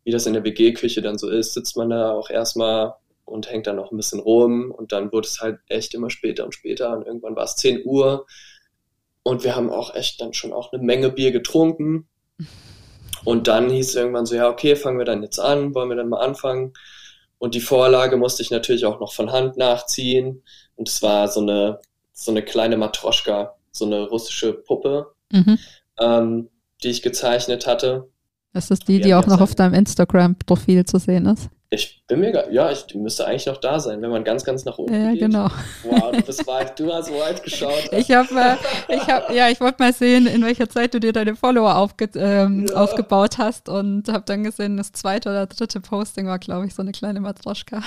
[0.04, 2.94] wie das in der WG-Küche dann so ist, sitzt man da auch erstmal
[3.26, 4.70] und hängt dann noch ein bisschen rum.
[4.70, 6.96] Und dann wurde es halt echt immer später und später.
[6.96, 8.26] Und irgendwann war es 10 Uhr.
[9.22, 12.08] Und wir haben auch echt dann schon auch eine Menge Bier getrunken
[13.28, 15.96] und dann hieß es irgendwann so, ja okay, fangen wir dann jetzt an, wollen wir
[15.96, 16.72] dann mal anfangen
[17.36, 20.42] und die Vorlage musste ich natürlich auch noch von Hand nachziehen
[20.76, 21.78] und es war so eine
[22.14, 25.58] so eine kleine Matroschka, so eine russische Puppe, mhm.
[26.00, 26.48] ähm,
[26.82, 28.08] die ich gezeichnet hatte.
[28.54, 31.50] Das ist die, die, die auch noch auf deinem Instagram-Profil zu sehen ist.
[31.70, 34.78] Ich bin mir, ja, ich müsste eigentlich noch da sein, wenn man ganz, ganz nach
[34.78, 35.20] oben ja, geht.
[35.20, 35.48] Ja, genau.
[35.84, 37.90] Wow, du bist weit, du hast weit geschaut.
[37.92, 41.12] Ich habe, äh, ich habe, ja, ich wollte mal sehen, in welcher Zeit du dir
[41.12, 42.74] deine Follower aufge, ähm, ja.
[42.74, 46.80] aufgebaut hast und habe dann gesehen, das zweite oder dritte Posting war, glaube ich, so
[46.80, 47.82] eine kleine Matroschka.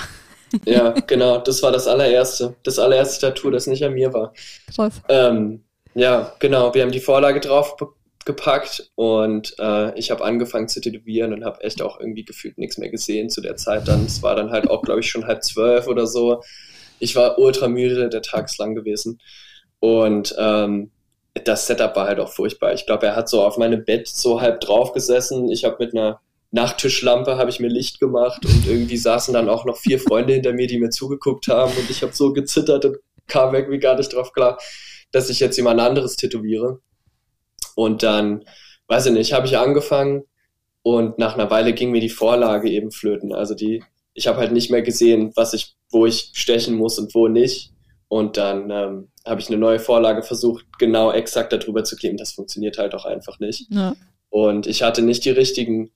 [0.66, 2.56] Ja, genau, das war das allererste.
[2.62, 4.34] Das allererste Tattoo, das nicht an mir war.
[4.76, 5.02] Krass.
[5.10, 5.64] Ähm,
[5.96, 7.76] ja, genau, wir haben die Vorlage drauf
[8.26, 12.78] gepackt und äh, ich habe angefangen zu tätowieren und habe echt auch irgendwie gefühlt nichts
[12.78, 14.06] mehr gesehen zu der Zeit dann.
[14.06, 16.42] Es war dann halt auch, glaube ich, schon halb zwölf oder so.
[17.00, 19.20] Ich war ultra müde, der Tag ist lang gewesen.
[19.80, 20.92] Und ähm,
[21.46, 22.74] das Setup war halt auch furchtbar.
[22.74, 25.50] Ich glaube, er hat so auf meinem Bett so halb drauf gesessen.
[25.50, 26.20] Ich habe mit einer
[26.52, 30.52] Nachttischlampe habe ich mir Licht gemacht und irgendwie saßen dann auch noch vier Freunde hinter
[30.52, 34.14] mir, die mir zugeguckt haben und ich habe so gezittert und kam irgendwie gar nicht
[34.14, 34.60] drauf klar,
[35.14, 36.82] dass ich jetzt jemand anderes tätowiere.
[37.76, 38.44] Und dann,
[38.88, 40.24] weiß ich nicht, habe ich angefangen
[40.84, 43.34] und nach einer Weile ging mir die Vorlage eben flöten.
[43.34, 47.14] Also die, ich habe halt nicht mehr gesehen, was ich, wo ich stechen muss und
[47.14, 47.72] wo nicht.
[48.08, 52.18] Und dann ähm, habe ich eine neue Vorlage versucht, genau exakt darüber zu kleben.
[52.18, 53.68] Das funktioniert halt auch einfach nicht.
[53.72, 53.96] Ja.
[54.30, 55.92] Und ich hatte nicht die richtigen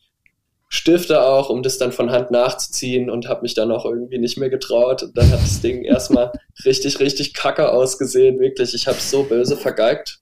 [0.70, 4.38] Stifte auch, um das dann von Hand nachzuziehen und habe mich dann auch irgendwie nicht
[4.38, 5.04] mehr getraut.
[5.04, 6.32] Und dann hat das Ding erstmal
[6.66, 8.74] richtig, richtig kacke ausgesehen, wirklich.
[8.76, 10.22] Ich habe so böse vergeigt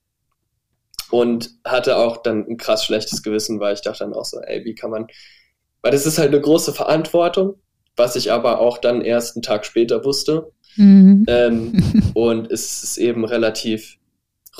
[1.10, 4.64] und hatte auch dann ein krass schlechtes Gewissen, weil ich dachte dann auch so, ey,
[4.64, 5.06] wie kann man,
[5.82, 7.56] weil das ist halt eine große Verantwortung,
[7.96, 10.52] was ich aber auch dann erst einen Tag später wusste.
[10.76, 11.24] Mhm.
[11.28, 13.98] Ähm, und es ist eben relativ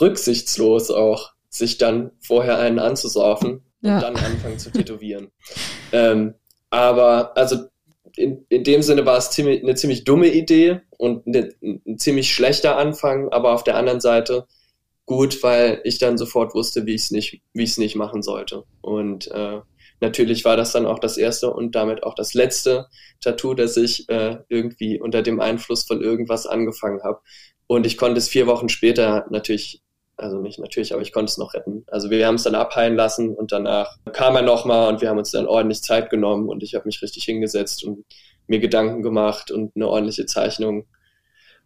[0.01, 3.97] rücksichtslos auch, sich dann vorher einen anzusaufen ja.
[3.97, 5.29] und dann anfangen zu tätowieren.
[5.93, 6.35] ähm,
[6.71, 7.69] aber also
[8.17, 12.33] in, in dem Sinne war es ziemlich, eine ziemlich dumme Idee und eine, ein ziemlich
[12.33, 14.47] schlechter Anfang, aber auf der anderen Seite
[15.07, 18.23] gut, weil ich dann sofort wusste, wie ich es nicht, wie ich es nicht machen
[18.23, 18.65] sollte.
[18.81, 19.61] Und äh,
[20.01, 22.87] natürlich war das dann auch das erste und damit auch das letzte
[23.21, 27.21] Tattoo, das ich äh, irgendwie unter dem Einfluss von irgendwas angefangen habe.
[27.67, 29.83] Und ich konnte es vier Wochen später natürlich
[30.17, 31.85] also nicht natürlich, aber ich konnte es noch retten.
[31.89, 35.19] Also wir haben es dann abheilen lassen und danach kam er nochmal und wir haben
[35.19, 38.05] uns dann ordentlich Zeit genommen und ich habe mich richtig hingesetzt und
[38.47, 40.87] mir Gedanken gemacht und eine ordentliche Zeichnung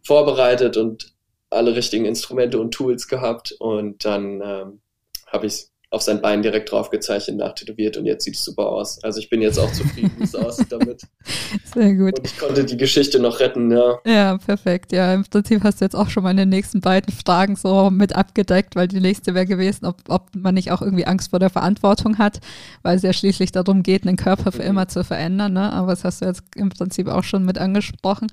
[0.01, 1.13] vorbereitet und
[1.49, 4.81] alle richtigen Instrumente und Tools gehabt und dann ähm,
[5.27, 8.67] habe ich es auf sein Bein direkt drauf gezeichnet, nachtätowiert und jetzt sieht es super
[8.67, 9.03] aus.
[9.03, 11.01] Also ich bin jetzt auch zufrieden, wie es aussieht damit.
[11.73, 12.19] Sehr gut.
[12.19, 13.97] Und ich konnte die Geschichte noch retten, ja.
[14.05, 14.91] Ja, perfekt.
[14.91, 18.75] Ja, im Prinzip hast du jetzt auch schon meine nächsten beiden Fragen so mit abgedeckt,
[18.75, 22.19] weil die nächste wäre gewesen, ob, ob man nicht auch irgendwie Angst vor der Verantwortung
[22.19, 22.39] hat,
[22.83, 24.69] weil es ja schließlich darum geht, einen Körper für mhm.
[24.69, 25.53] immer zu verändern.
[25.53, 25.73] Ne?
[25.73, 28.27] Aber das hast du jetzt im Prinzip auch schon mit angesprochen.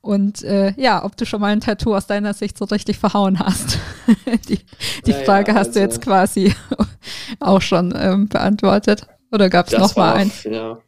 [0.00, 3.38] Und äh, ja, ob du schon mal ein Tattoo aus deiner Sicht so richtig verhauen
[3.38, 3.78] hast.
[4.48, 4.60] die
[5.06, 6.54] die ja, Frage hast also, du jetzt quasi
[7.40, 9.06] auch schon ähm, beantwortet.
[9.32, 10.44] Oder gab es noch mal eins?
[10.44, 10.78] Ja.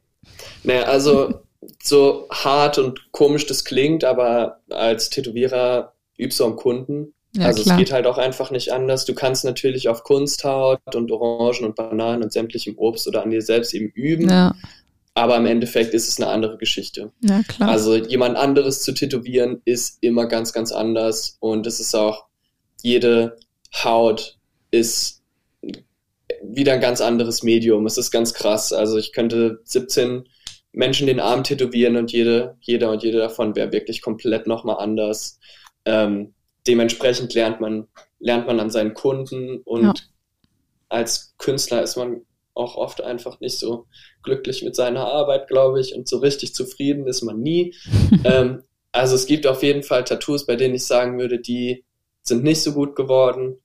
[0.63, 1.41] Naja, also
[1.83, 7.15] so hart und komisch das klingt, aber als Tätowierer übst du am Kunden.
[7.35, 7.77] Ja, also klar.
[7.77, 9.05] es geht halt auch einfach nicht anders.
[9.05, 13.43] Du kannst natürlich auf Kunsthaut und Orangen und Bananen und sämtlichem Obst oder an dir
[13.43, 14.29] selbst eben üben.
[14.29, 14.55] Ja.
[15.19, 17.11] Aber im Endeffekt ist es eine andere Geschichte.
[17.23, 17.71] Ja, klar.
[17.71, 21.39] Also jemand anderes zu tätowieren ist immer ganz, ganz anders.
[21.41, 22.27] Und es ist auch,
[22.83, 23.37] jede
[23.83, 24.39] Haut
[24.71, 25.25] ist
[26.41, 27.85] wieder ein ganz anderes Medium.
[27.85, 28.73] Es ist ganz krass.
[28.73, 30.29] Also ich könnte 17
[30.71, 35.41] Menschen den Arm tätowieren und jede, jeder und jede davon wäre wirklich komplett nochmal anders.
[35.85, 36.33] Ähm,
[36.69, 37.89] dementsprechend lernt man,
[38.21, 39.95] lernt man an seinen Kunden und ja.
[40.89, 42.21] als Künstler ist man
[42.59, 43.87] auch oft einfach nicht so
[44.23, 47.75] glücklich mit seiner Arbeit, glaube ich, und so richtig zufrieden ist man nie.
[48.25, 51.85] ähm, also es gibt auf jeden Fall Tattoos, bei denen ich sagen würde, die
[52.23, 53.57] sind nicht so gut geworden.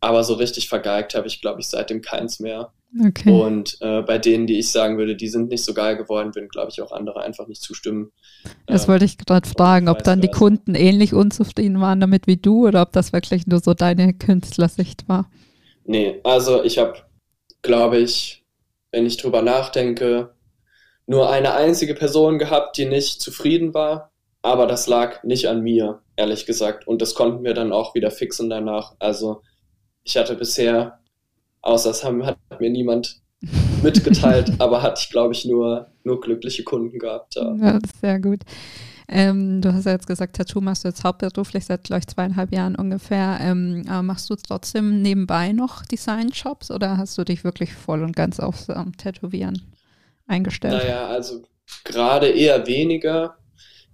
[0.00, 2.72] aber so richtig vergeigt habe ich, glaube ich, seitdem keins mehr.
[3.06, 3.30] Okay.
[3.30, 6.48] Und äh, bei denen, die ich sagen würde, die sind nicht so geil geworden, würden,
[6.48, 8.10] glaube ich, auch andere einfach nicht zustimmen.
[8.66, 10.28] Das Ähm, wollte ich gerade fragen, ob dann die.
[10.28, 15.08] Kunden ähnlich unzufrieden waren damit wie du oder ob das wirklich nur so deine Künstlersicht
[15.08, 15.30] war.
[15.84, 16.94] Nee, also ich habe,
[17.62, 18.41] glaube ich,
[18.92, 20.34] wenn ich drüber nachdenke,
[21.06, 26.00] nur eine einzige Person gehabt, die nicht zufrieden war, aber das lag nicht an mir,
[26.16, 26.86] ehrlich gesagt.
[26.86, 28.94] Und das konnten wir dann auch wieder fixen danach.
[28.98, 29.42] Also
[30.04, 31.00] ich hatte bisher,
[31.62, 33.20] außer es hat mir niemand
[33.82, 37.34] mitgeteilt, aber hatte ich, glaube ich, nur, nur glückliche Kunden gehabt.
[37.34, 37.54] Ja.
[37.56, 38.40] Ja, das ist sehr gut.
[39.08, 42.52] Ähm, du hast ja jetzt gesagt, Tattoo machst du jetzt hauptberuflich seit, glaube ich, zweieinhalb
[42.52, 43.38] Jahren ungefähr.
[43.40, 48.40] Ähm, machst du trotzdem nebenbei noch Design-Jobs oder hast du dich wirklich voll und ganz
[48.40, 49.62] aufs ähm, Tätowieren
[50.26, 50.82] eingestellt?
[50.82, 51.42] Naja, also
[51.84, 53.36] gerade eher weniger.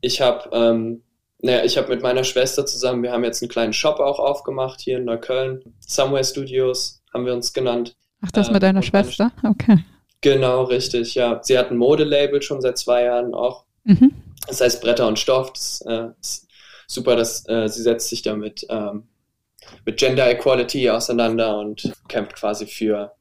[0.00, 1.02] Ich habe ähm,
[1.40, 4.80] naja, ich habe mit meiner Schwester zusammen, wir haben jetzt einen kleinen Shop auch aufgemacht
[4.80, 5.62] hier in Neukölln.
[5.78, 7.94] Somewhere Studios haben wir uns genannt.
[8.22, 9.30] Ach, das ähm, mit deiner Schwester?
[9.44, 9.78] Okay.
[10.20, 11.38] Genau, richtig, ja.
[11.42, 13.64] Sie hat ein Modelabel schon seit zwei Jahren auch.
[13.84, 14.10] Mhm.
[14.48, 15.52] Das heißt Bretter und Stoff.
[15.52, 16.48] Das äh, ist
[16.86, 19.08] super, dass äh, sie setzt sich damit ähm,
[19.84, 23.12] mit Gender Equality auseinander und kämpft quasi für,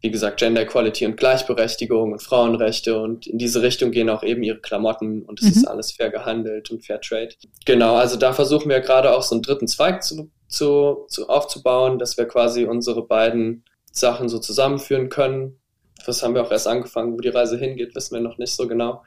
[0.00, 4.42] wie gesagt, Gender Equality und Gleichberechtigung und Frauenrechte und in diese Richtung gehen auch eben
[4.42, 5.52] ihre Klamotten und es Mhm.
[5.52, 7.34] ist alles fair gehandelt und Fair Trade.
[7.66, 11.98] Genau, also da versuchen wir gerade auch so einen dritten Zweig zu, zu, zu aufzubauen,
[11.98, 15.60] dass wir quasi unsere beiden Sachen so zusammenführen können.
[16.06, 18.68] Das haben wir auch erst angefangen, wo die Reise hingeht, wissen wir noch nicht so
[18.68, 19.02] genau.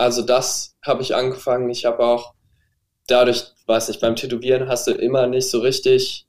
[0.00, 1.68] Also das habe ich angefangen.
[1.68, 2.32] Ich habe auch
[3.06, 6.26] dadurch, weiß ich, beim Tätowieren hast du immer nicht so richtig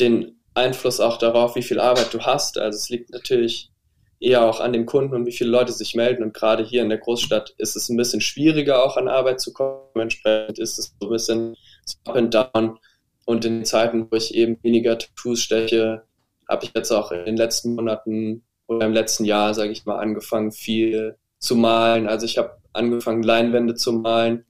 [0.00, 2.58] den Einfluss auch darauf, wie viel Arbeit du hast.
[2.58, 3.70] Also es liegt natürlich
[4.18, 6.24] eher auch an den Kunden und wie viele Leute sich melden.
[6.24, 9.52] Und gerade hier in der Großstadt ist es ein bisschen schwieriger, auch an Arbeit zu
[9.52, 9.84] kommen.
[9.94, 11.56] Entsprechend ist es so ein bisschen
[12.04, 12.80] up and down.
[13.24, 16.02] Und in Zeiten, wo ich eben weniger Tattoos steche,
[16.48, 20.00] habe ich jetzt auch in den letzten Monaten oder im letzten Jahr, sage ich mal,
[20.00, 22.08] angefangen, viel zu malen.
[22.08, 24.44] Also ich habe angefangen, Leinwände zu malen.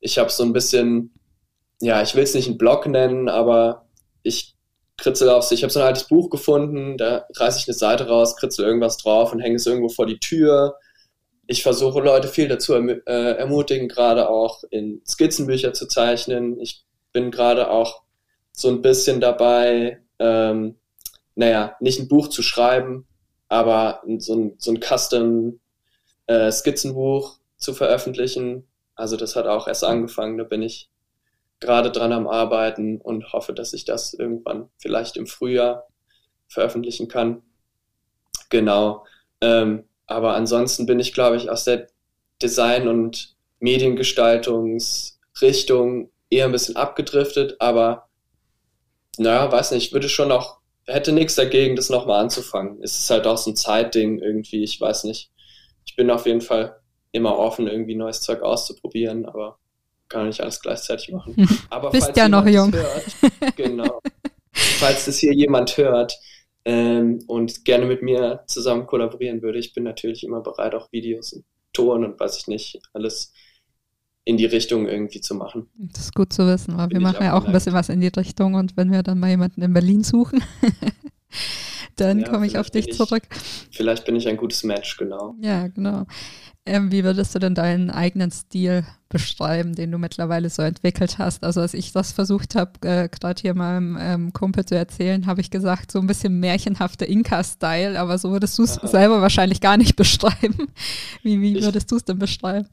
[0.00, 1.14] Ich habe so ein bisschen,
[1.80, 3.86] ja, ich will es nicht einen Blog nennen, aber
[4.22, 4.54] ich
[4.96, 8.36] kritzel aufs, ich habe so ein altes Buch gefunden, da reiße ich eine Seite raus,
[8.36, 10.76] kritzel irgendwas drauf und hänge es irgendwo vor die Tür.
[11.46, 16.58] Ich versuche Leute viel dazu äh, ermutigen, gerade auch in Skizzenbücher zu zeichnen.
[16.60, 18.02] Ich bin gerade auch
[18.52, 20.76] so ein bisschen dabei, ähm,
[21.34, 23.06] naja, nicht ein Buch zu schreiben,
[23.48, 25.60] aber so ein, so ein Custom
[26.26, 28.66] äh, Skizzenbuch zu veröffentlichen.
[28.94, 30.90] Also das hat auch erst angefangen, da bin ich
[31.60, 35.88] gerade dran am Arbeiten und hoffe, dass ich das irgendwann vielleicht im Frühjahr
[36.48, 37.42] veröffentlichen kann.
[38.50, 39.04] Genau.
[39.40, 41.88] Ähm, aber ansonsten bin ich, glaube ich, aus der
[42.42, 48.08] Design- und Mediengestaltungsrichtung eher ein bisschen abgedriftet, aber
[49.18, 52.80] naja, weiß nicht, würde schon noch, hätte nichts dagegen, das nochmal anzufangen.
[52.82, 55.32] Es ist halt auch so ein Zeitding irgendwie, ich weiß nicht.
[55.84, 56.80] Ich bin auf jeden Fall
[57.12, 59.58] immer offen, irgendwie neues Zeug auszuprobieren, aber
[60.08, 61.34] kann nicht alles gleichzeitig machen.
[61.70, 62.72] Aber Bist falls ja noch jung.
[62.72, 64.00] Hört, genau.
[64.52, 66.16] falls das hier jemand hört
[66.64, 71.32] ähm, und gerne mit mir zusammen kollaborieren würde, ich bin natürlich immer bereit, auch Videos
[71.32, 73.32] und Ton und weiß ich nicht, alles
[74.24, 75.68] in die Richtung irgendwie zu machen.
[75.74, 78.00] Das ist gut zu wissen, weil Bin wir machen ja auch ein bisschen was in
[78.00, 80.42] die Richtung und wenn wir dann mal jemanden in Berlin suchen,
[81.96, 83.22] dann Ja, komme ich auf dich ich- zurück.
[83.70, 85.34] Vielleicht bin ich ein gutes Match, genau.
[85.40, 86.04] Ja, genau.
[86.68, 91.44] Ähm, wie würdest du denn deinen eigenen Stil beschreiben, den du mittlerweile so entwickelt hast?
[91.44, 95.40] Also als ich das versucht habe, äh, gerade hier meinem ähm, Kumpel zu erzählen, habe
[95.40, 99.76] ich gesagt, so ein bisschen märchenhafter Inka-Style, aber so würdest du es selber wahrscheinlich gar
[99.76, 100.66] nicht beschreiben.
[101.22, 102.68] Wie, wie würdest du es denn beschreiben?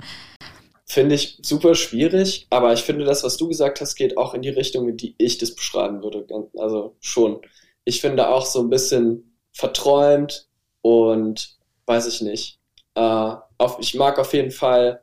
[0.86, 4.42] Finde ich super schwierig, aber ich finde, das, was du gesagt hast, geht auch in
[4.42, 6.26] die Richtung, in die ich das beschreiben würde.
[6.58, 7.40] Also schon.
[7.86, 10.48] Ich finde auch so ein bisschen verträumt
[10.82, 12.60] und weiß ich nicht.
[12.96, 15.02] Äh, auf, ich mag auf jeden Fall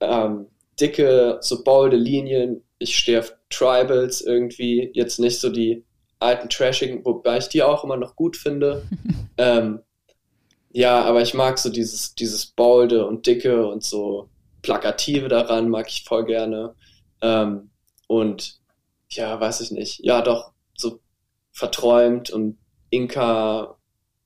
[0.00, 0.46] ähm,
[0.80, 2.62] dicke, so bolde Linien.
[2.78, 4.90] Ich stehe auf Tribals irgendwie.
[4.94, 5.84] Jetzt nicht so die
[6.20, 8.86] alten Trashigen, wobei ich die auch immer noch gut finde.
[9.38, 9.80] ähm,
[10.70, 14.28] ja, aber ich mag so dieses, dieses bolde und dicke und so
[14.62, 16.74] plakative daran mag ich voll gerne.
[17.22, 17.70] Ähm,
[18.06, 18.58] und
[19.10, 20.04] ja, weiß ich nicht.
[20.04, 20.52] Ja, doch,
[21.58, 22.56] verträumt und
[22.90, 23.76] Inka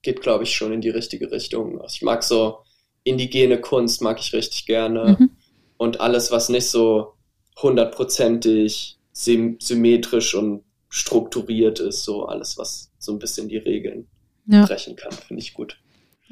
[0.03, 1.81] geht, glaube ich, schon in die richtige Richtung.
[1.81, 2.59] Also ich mag so
[3.05, 5.17] indigene Kunst, mag ich richtig gerne.
[5.19, 5.31] Mhm.
[5.79, 7.15] Und alles, was nicht so
[7.61, 14.07] hundertprozentig sym symmetrisch und strukturiert ist, so alles, was so ein bisschen die Regeln
[14.47, 14.67] Ja.
[14.67, 15.79] brechen kann, finde ich gut.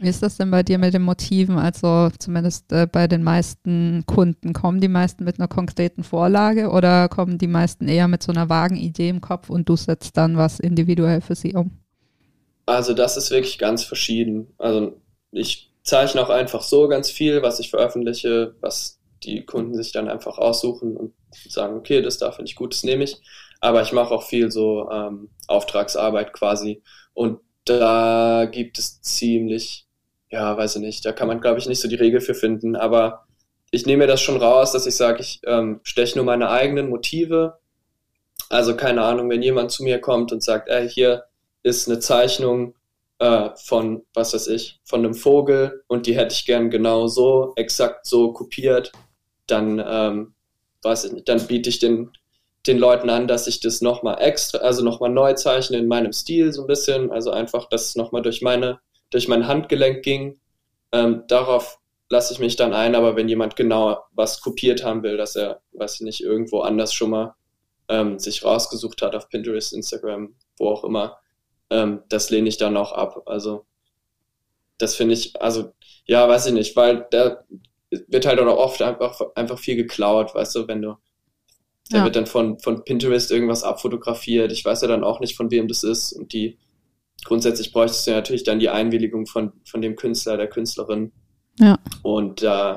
[0.01, 1.59] Wie ist das denn bei dir mit den Motiven?
[1.59, 4.55] Also zumindest äh, bei den meisten Kunden.
[4.55, 8.49] Kommen die meisten mit einer konkreten Vorlage oder kommen die meisten eher mit so einer
[8.49, 11.71] vagen Idee im Kopf und du setzt dann was individuell für sie um?
[12.65, 14.55] Also das ist wirklich ganz verschieden.
[14.57, 14.97] Also
[15.33, 20.09] ich zeichne auch einfach so ganz viel, was ich veröffentliche, was die Kunden sich dann
[20.09, 21.13] einfach aussuchen und
[21.49, 23.21] sagen, okay, das da finde ich gut, das nehme ich.
[23.61, 26.83] Aber ich mache auch viel so ähm, Auftragsarbeit quasi.
[27.13, 29.87] Und da gibt es ziemlich,
[30.31, 32.77] ja, weiß ich nicht, da kann man, glaube ich, nicht so die Regel für finden.
[32.77, 33.27] Aber
[33.71, 36.89] ich nehme mir das schon raus, dass ich sage, ich ähm, steche nur meine eigenen
[36.89, 37.59] Motive.
[38.49, 41.25] Also keine Ahnung, wenn jemand zu mir kommt und sagt, ey, hier
[41.63, 42.75] ist eine Zeichnung
[43.19, 47.53] äh, von, was weiß ich, von einem Vogel und die hätte ich gern genau so,
[47.57, 48.93] exakt so kopiert,
[49.47, 50.35] dann, ähm,
[50.83, 52.11] weiß ich nicht, dann biete ich den,
[52.67, 56.53] den Leuten an, dass ich das nochmal extra, also nochmal neu zeichne in meinem Stil
[56.53, 58.81] so ein bisschen, also einfach, dass es nochmal durch meine,
[59.11, 60.41] durch mein Handgelenk ging.
[60.93, 65.17] Ähm, darauf lasse ich mich dann ein, aber wenn jemand genau was kopiert haben will,
[65.17, 67.35] dass er, weiß ich nicht, irgendwo anders schon mal
[67.89, 71.19] ähm, sich rausgesucht hat auf Pinterest, Instagram, wo auch immer,
[71.71, 73.23] ähm, das lehne ich dann auch ab.
[73.27, 73.67] Also
[74.79, 75.73] das finde ich, also
[76.07, 77.45] ja, weiß ich nicht, weil da
[77.91, 80.97] wird halt auch oft einfach, einfach viel geklaut, weißt du, wenn du,
[81.91, 82.05] da ja.
[82.05, 84.53] wird dann von, von Pinterest irgendwas abfotografiert.
[84.53, 86.13] Ich weiß ja dann auch nicht, von wem das ist.
[86.13, 86.57] Und die,
[87.25, 91.13] grundsätzlich bräuchtest du ja natürlich dann die Einwilligung von, von dem Künstler, der Künstlerin.
[91.59, 91.79] Ja.
[92.03, 92.77] Und äh,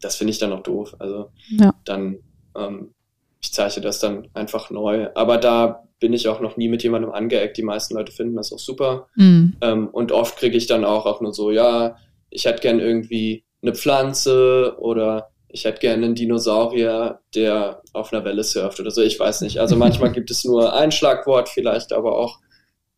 [0.00, 0.96] das finde ich dann auch doof.
[0.98, 1.74] Also ja.
[1.84, 2.18] dann,
[2.56, 2.94] ähm,
[3.40, 5.08] ich zeichne das dann einfach neu.
[5.14, 7.56] Aber da bin ich auch noch nie mit jemandem angeeckt.
[7.56, 9.08] Die meisten Leute finden das auch super.
[9.14, 9.56] Mhm.
[9.60, 11.96] Ähm, und oft kriege ich dann auch, auch nur so, ja,
[12.30, 18.24] ich hätte gern irgendwie eine Pflanze oder ich hätte gerne einen Dinosaurier, der auf einer
[18.24, 19.00] Welle surft oder so.
[19.00, 19.58] Ich weiß nicht.
[19.58, 22.40] Also manchmal gibt es nur ein Schlagwort, vielleicht aber auch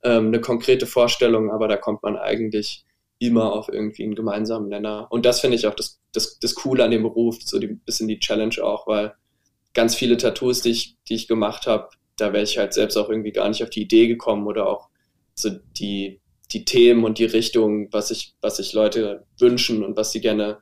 [0.02, 2.84] ähm, eine konkrete Vorstellung, aber da kommt man eigentlich
[3.18, 5.08] immer auf irgendwie einen gemeinsamen Nenner.
[5.11, 8.08] Und das finde ich auch das, das, das Coole an dem Beruf, so ein bisschen
[8.08, 9.14] die Challenge auch, weil
[9.74, 13.08] ganz viele Tattoos, die ich, die ich gemacht habe, da wäre ich halt selbst auch
[13.08, 14.88] irgendwie gar nicht auf die Idee gekommen oder auch
[15.34, 16.20] so die,
[16.52, 20.58] die Themen und die Richtung, was ich, was sich Leute wünschen und was sie gerne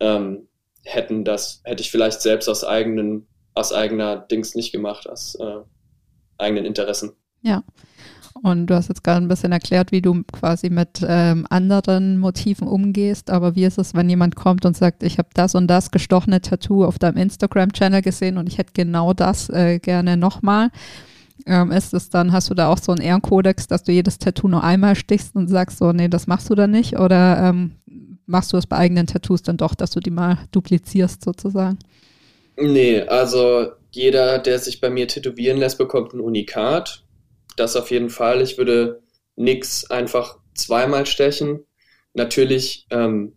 [0.00, 0.48] ähm,
[0.84, 5.60] hätten, das hätte ich vielleicht selbst aus eigenen, aus eigener Dings nicht gemacht, aus äh,
[6.38, 7.12] eigenen Interessen.
[7.42, 7.62] Ja.
[8.42, 12.66] Und du hast jetzt gerade ein bisschen erklärt, wie du quasi mit ähm, anderen Motiven
[12.66, 13.30] umgehst.
[13.30, 16.40] Aber wie ist es, wenn jemand kommt und sagt, ich habe das und das gestochene
[16.40, 20.70] Tattoo auf deinem Instagram-Channel gesehen und ich hätte genau das äh, gerne nochmal?
[21.46, 24.48] Ähm, ist es dann, hast du da auch so einen Ehrenkodex, dass du jedes Tattoo
[24.48, 26.98] nur einmal stichst und sagst so, nee, das machst du dann nicht?
[26.98, 27.76] Oder ähm,
[28.26, 31.78] machst du das bei eigenen Tattoos dann doch, dass du die mal duplizierst sozusagen?
[32.56, 37.04] Nee, also jeder, der sich bei mir tätowieren lässt, bekommt ein Unikat
[37.56, 38.40] das auf jeden Fall.
[38.42, 39.02] Ich würde
[39.36, 41.64] nichts einfach zweimal stechen.
[42.14, 43.34] Natürlich, ähm,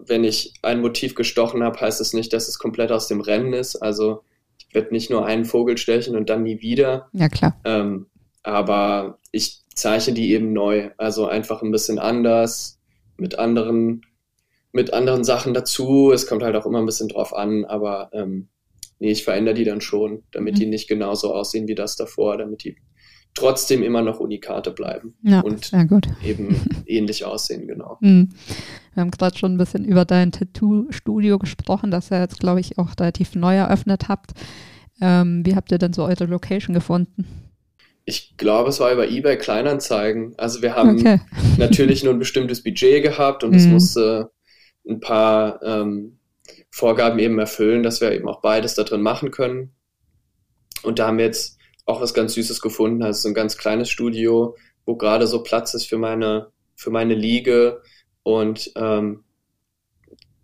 [0.00, 3.20] wenn ich ein Motiv gestochen habe, heißt es das nicht, dass es komplett aus dem
[3.20, 3.76] Rennen ist.
[3.76, 4.22] Also
[4.58, 7.08] ich werde nicht nur einen Vogel stechen und dann nie wieder.
[7.12, 7.58] Ja, klar.
[7.64, 8.06] Ähm,
[8.42, 10.90] aber ich zeichne die eben neu.
[10.96, 12.78] Also einfach ein bisschen anders,
[13.16, 14.02] mit anderen,
[14.72, 16.12] mit anderen Sachen dazu.
[16.12, 18.48] Es kommt halt auch immer ein bisschen drauf an, aber ähm,
[18.98, 20.58] nee, ich verändere die dann schon, damit mhm.
[20.60, 22.76] die nicht genauso aussehen wie das davor, damit die
[23.34, 25.72] trotzdem immer noch Unikate bleiben ja, und
[26.24, 27.98] eben ähnlich aussehen, genau.
[28.00, 28.30] Mhm.
[28.94, 32.78] Wir haben gerade schon ein bisschen über dein Tattoo-Studio gesprochen, das ihr jetzt, glaube ich,
[32.78, 34.32] auch relativ neu eröffnet habt.
[35.00, 37.26] Ähm, wie habt ihr denn so eure Location gefunden?
[38.04, 40.34] Ich glaube, es war über eBay Kleinanzeigen.
[40.36, 41.20] Also wir haben okay.
[41.58, 43.56] natürlich nur ein bestimmtes Budget gehabt und mhm.
[43.56, 44.32] es musste
[44.88, 46.18] ein paar ähm,
[46.70, 49.72] Vorgaben eben erfüllen, dass wir eben auch beides da drin machen können.
[50.82, 53.02] Und da haben wir jetzt auch was ganz Süßes gefunden.
[53.02, 57.14] Also so ein ganz kleines Studio, wo gerade so Platz ist für meine, für meine
[57.14, 57.82] Liege
[58.22, 59.24] und ähm,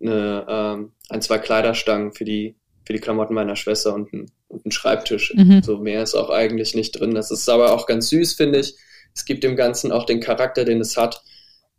[0.00, 4.66] eine, ähm, ein, zwei Kleiderstangen für die, für die Klamotten meiner Schwester und ein, und
[4.66, 5.32] ein Schreibtisch.
[5.34, 5.62] Mhm.
[5.62, 7.14] So mehr ist auch eigentlich nicht drin.
[7.14, 8.74] Das ist aber auch ganz süß, finde ich.
[9.14, 11.22] Es gibt dem Ganzen auch den Charakter, den es hat.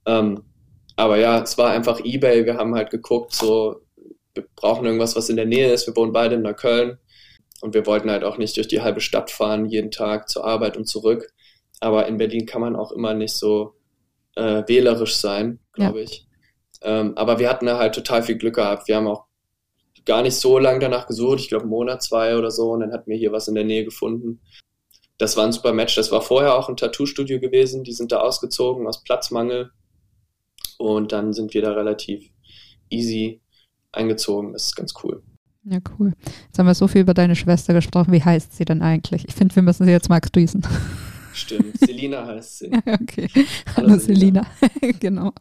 [0.05, 0.43] Ähm,
[0.95, 2.45] aber ja, es war einfach Ebay.
[2.45, 3.81] Wir haben halt geguckt, so,
[4.33, 5.85] wir brauchen irgendwas, was in der Nähe ist.
[5.87, 6.97] Wir wohnen beide in Neukölln.
[7.61, 10.77] Und wir wollten halt auch nicht durch die halbe Stadt fahren, jeden Tag zur Arbeit
[10.77, 11.33] und zurück.
[11.79, 13.75] Aber in Berlin kann man auch immer nicht so
[14.35, 16.03] äh, wählerisch sein, glaube ja.
[16.05, 16.27] ich.
[16.81, 18.87] Ähm, aber wir hatten da halt total viel Glück gehabt.
[18.87, 19.25] Wir haben auch
[20.05, 22.93] gar nicht so lange danach gesucht, ich glaube einen Monat, zwei oder so, und dann
[22.93, 24.39] hatten wir hier was in der Nähe gefunden.
[25.17, 25.95] Das war ein super Match.
[25.95, 27.83] Das war vorher auch ein Tattoo-Studio gewesen.
[27.83, 29.71] Die sind da ausgezogen aus Platzmangel.
[30.77, 32.29] Und dann sind wir da relativ
[32.89, 33.41] easy
[33.91, 34.53] eingezogen.
[34.53, 35.23] Das ist ganz cool.
[35.69, 36.13] Ja, cool.
[36.45, 38.13] Jetzt haben wir so viel über deine Schwester gesprochen.
[38.13, 39.27] Wie heißt sie denn eigentlich?
[39.27, 40.61] Ich finde, wir müssen sie jetzt mal grüßen.
[41.33, 42.71] Stimmt, Selina heißt sie.
[42.85, 43.27] okay.
[43.75, 44.43] Hallo, Hallo Selina.
[44.99, 45.33] genau.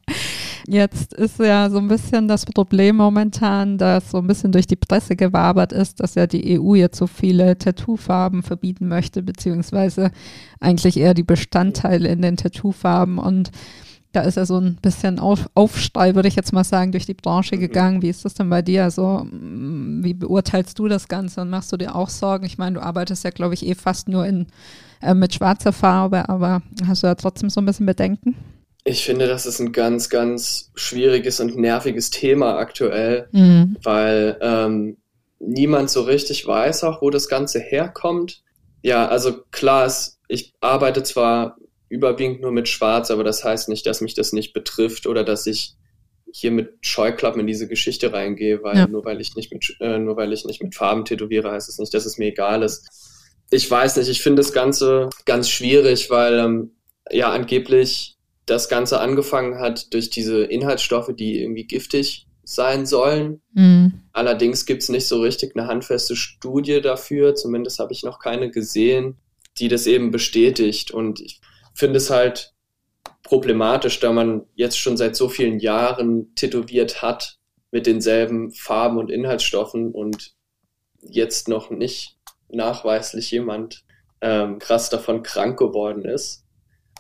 [0.66, 4.76] Jetzt ist ja so ein bisschen das Problem momentan, dass so ein bisschen durch die
[4.76, 10.10] Presse gewabert ist, dass ja die EU jetzt so viele Tattoofarben verbieten möchte, beziehungsweise
[10.60, 13.52] eigentlich eher die Bestandteile in den Tattoofarben und
[14.16, 17.14] da ist ja so ein bisschen Auf Aufschrei, würde ich jetzt mal sagen, durch die
[17.14, 17.60] Branche mhm.
[17.60, 18.02] gegangen.
[18.02, 18.84] Wie ist das denn bei dir?
[18.84, 22.46] Also, mm, wie beurteilst du das Ganze und machst du dir auch Sorgen?
[22.46, 24.46] Ich meine, du arbeitest ja, glaube ich, eh fast nur in,
[25.02, 28.34] äh, mit schwarzer Farbe, aber hast du ja trotzdem so ein bisschen Bedenken?
[28.84, 33.76] Ich finde, das ist ein ganz, ganz schwieriges und nerviges Thema aktuell, mhm.
[33.82, 34.96] weil ähm,
[35.40, 38.42] niemand so richtig weiß auch, wo das Ganze herkommt.
[38.80, 41.58] Ja, also klar, ist, ich arbeite zwar
[41.88, 45.46] überwiegend nur mit Schwarz, aber das heißt nicht, dass mich das nicht betrifft oder dass
[45.46, 45.74] ich
[46.32, 48.86] hier mit Scheuklappen in diese Geschichte reingehe, weil ja.
[48.86, 51.76] nur weil ich nicht mit äh, nur weil ich nicht mit Farben tätowiere, heißt es
[51.76, 52.88] das nicht, dass es mir egal ist.
[53.50, 56.72] Ich weiß nicht, ich finde das Ganze ganz schwierig, weil ähm,
[57.10, 63.42] ja angeblich das Ganze angefangen hat durch diese Inhaltsstoffe, die irgendwie giftig sein sollen.
[63.54, 64.02] Mhm.
[64.12, 68.50] Allerdings gibt es nicht so richtig eine handfeste Studie dafür, zumindest habe ich noch keine
[68.50, 69.16] gesehen,
[69.58, 70.92] die das eben bestätigt.
[70.92, 71.40] Und ich
[71.76, 72.54] finde es halt
[73.22, 77.38] problematisch, da man jetzt schon seit so vielen Jahren tätowiert hat
[77.70, 80.34] mit denselben Farben und Inhaltsstoffen und
[81.02, 82.16] jetzt noch nicht
[82.48, 83.84] nachweislich jemand
[84.20, 86.44] ähm, krass davon krank geworden ist.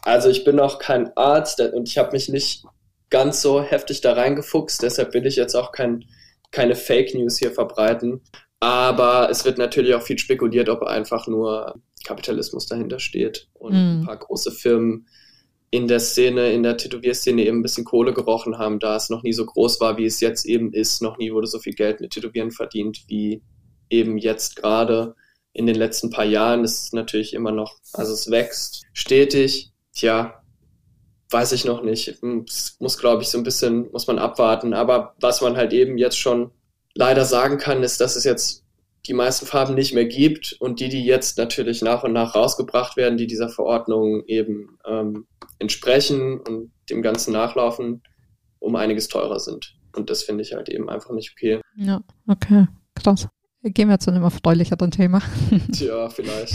[0.02, 2.64] Also ich bin auch kein Arzt und ich habe mich nicht
[3.08, 6.04] ganz so heftig da reingefuchst, deshalb will ich jetzt auch kein,
[6.50, 8.22] keine Fake News hier verbreiten.
[8.60, 14.00] Aber es wird natürlich auch viel spekuliert, ob einfach nur Kapitalismus dahinter steht und mm.
[14.00, 15.06] ein paar große Firmen
[15.70, 19.22] in der Szene, in der Tätowierszene eben ein bisschen Kohle gerochen haben, da es noch
[19.22, 21.02] nie so groß war, wie es jetzt eben ist.
[21.02, 23.42] Noch nie wurde so viel Geld mit Tätowieren verdient, wie
[23.90, 25.14] eben jetzt gerade
[25.52, 26.62] in den letzten paar Jahren.
[26.62, 29.72] Das ist natürlich immer noch, also es wächst stetig.
[29.92, 30.42] Tja,
[31.30, 32.08] weiß ich noch nicht.
[32.22, 34.74] Es muss, glaube ich, so ein bisschen, muss man abwarten.
[34.74, 36.50] Aber was man halt eben jetzt schon
[36.94, 38.65] leider sagen kann, ist, dass es jetzt
[39.06, 42.96] die meisten Farben nicht mehr gibt und die, die jetzt natürlich nach und nach rausgebracht
[42.96, 45.26] werden, die dieser Verordnung eben ähm,
[45.58, 48.02] entsprechen und dem Ganzen nachlaufen,
[48.58, 49.76] um einiges teurer sind.
[49.94, 51.60] Und das finde ich halt eben einfach nicht okay.
[51.76, 53.28] Ja, okay, krass.
[53.74, 55.20] Gehen wir zu einem erfreulicheren Thema.
[55.72, 56.54] Tja, vielleicht.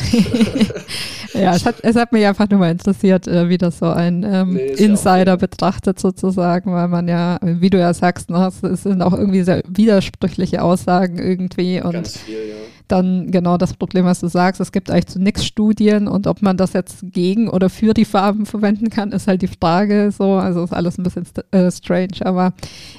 [1.33, 4.23] ja, es hat, es hat mich einfach nur mal interessiert, äh, wie das so ein
[4.23, 8.83] ähm, nee, Insider ja betrachtet sozusagen, weil man ja, wie du ja sagst, ne, es
[8.83, 12.55] sind auch irgendwie sehr widersprüchliche Aussagen irgendwie und Ganz viel, ja
[12.91, 14.61] dann genau das Problem, was du sagst.
[14.61, 18.05] Es gibt eigentlich zu nichts Studien und ob man das jetzt gegen oder für die
[18.05, 20.11] Farben verwenden kann, ist halt die Frage.
[20.11, 22.53] So, also ist alles ein bisschen äh, strange, aber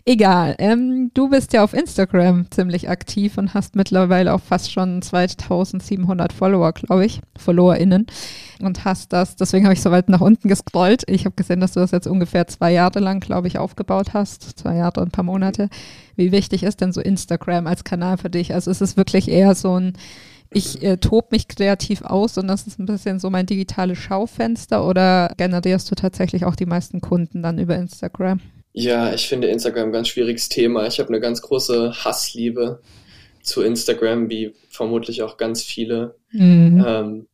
[0.04, 0.54] egal.
[0.58, 6.32] Ähm, du bist ja auf Instagram ziemlich aktiv und hast mittlerweile auch fast schon 2700
[6.32, 8.06] Follower, glaube ich, FollowerInnen
[8.66, 11.02] und hast das, deswegen habe ich so weit nach unten gescrollt.
[11.06, 14.58] Ich habe gesehen, dass du das jetzt ungefähr zwei Jahre lang, glaube ich, aufgebaut hast.
[14.58, 15.68] Zwei Jahre und ein paar Monate.
[16.16, 18.54] Wie wichtig ist denn so Instagram als Kanal für dich?
[18.54, 19.94] Also ist es wirklich eher so ein,
[20.50, 24.86] ich äh, tob mich kreativ aus und das ist ein bisschen so mein digitales Schaufenster
[24.86, 28.40] oder generierst du tatsächlich auch die meisten Kunden dann über Instagram?
[28.72, 30.86] Ja, ich finde Instagram ein ganz schwieriges Thema.
[30.86, 32.80] Ich habe eine ganz große Hassliebe
[33.42, 36.16] zu Instagram, wie vermutlich auch ganz viele.
[36.30, 36.84] Mhm.
[36.86, 37.26] Ähm,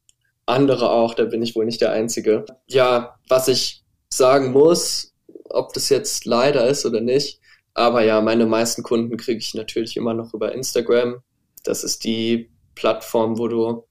[0.48, 2.44] andere auch, da bin ich wohl nicht der Einzige.
[2.66, 5.14] Ja, was ich sagen muss,
[5.50, 7.40] ob das jetzt leider ist oder nicht,
[7.74, 11.22] aber ja, meine meisten Kunden kriege ich natürlich immer noch über Instagram.
[11.64, 13.84] Das ist die Plattform, wo du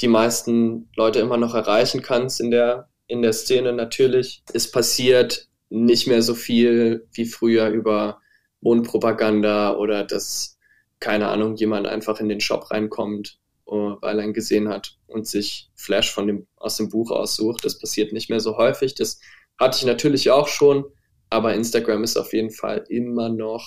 [0.00, 3.72] die meisten Leute immer noch erreichen kannst in der, in der Szene.
[3.72, 8.20] Natürlich Es passiert nicht mehr so viel wie früher über
[8.60, 10.58] Mundpropaganda oder dass,
[11.00, 15.70] keine Ahnung, jemand einfach in den Shop reinkommt weil er ihn gesehen hat und sich
[15.74, 17.64] Flash von dem, aus dem Buch aussucht.
[17.64, 18.94] Das passiert nicht mehr so häufig.
[18.94, 19.20] Das
[19.58, 20.84] hatte ich natürlich auch schon,
[21.30, 23.66] aber Instagram ist auf jeden Fall immer noch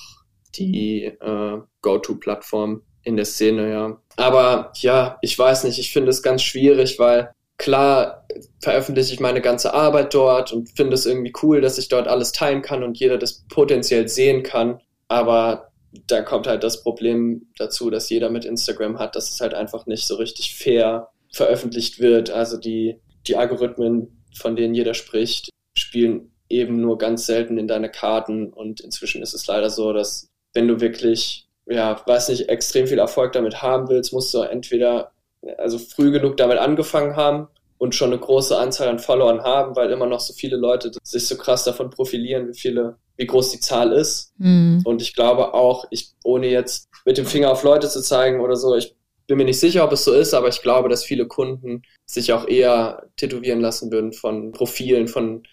[0.55, 4.01] die äh, Go-To-Plattform in der Szene, ja.
[4.17, 8.27] Aber ja, ich weiß nicht, ich finde es ganz schwierig, weil klar
[8.61, 12.31] veröffentliche ich meine ganze Arbeit dort und finde es irgendwie cool, dass ich dort alles
[12.31, 14.79] teilen kann und jeder das potenziell sehen kann.
[15.07, 15.66] Aber
[16.07, 19.85] da kommt halt das Problem dazu, dass jeder mit Instagram hat, dass es halt einfach
[19.85, 22.29] nicht so richtig fair veröffentlicht wird.
[22.29, 27.89] Also die, die Algorithmen, von denen jeder spricht, spielen eben nur ganz selten in deine
[27.89, 28.51] Karten.
[28.51, 32.99] Und inzwischen ist es leider so, dass wenn du wirklich, ja, weiß nicht, extrem viel
[32.99, 35.11] Erfolg damit haben willst, musst du entweder
[35.57, 39.91] also früh genug damit angefangen haben und schon eine große Anzahl an Followern haben, weil
[39.91, 43.59] immer noch so viele Leute sich so krass davon profilieren, wie viele wie groß die
[43.59, 44.33] Zahl ist.
[44.37, 44.81] Mhm.
[44.85, 48.55] Und ich glaube auch, ich, ohne jetzt mit dem Finger auf Leute zu zeigen oder
[48.55, 48.95] so, ich
[49.27, 52.31] bin mir nicht sicher, ob es so ist, aber ich glaube, dass viele Kunden sich
[52.31, 55.43] auch eher tätowieren lassen würden von Profilen, von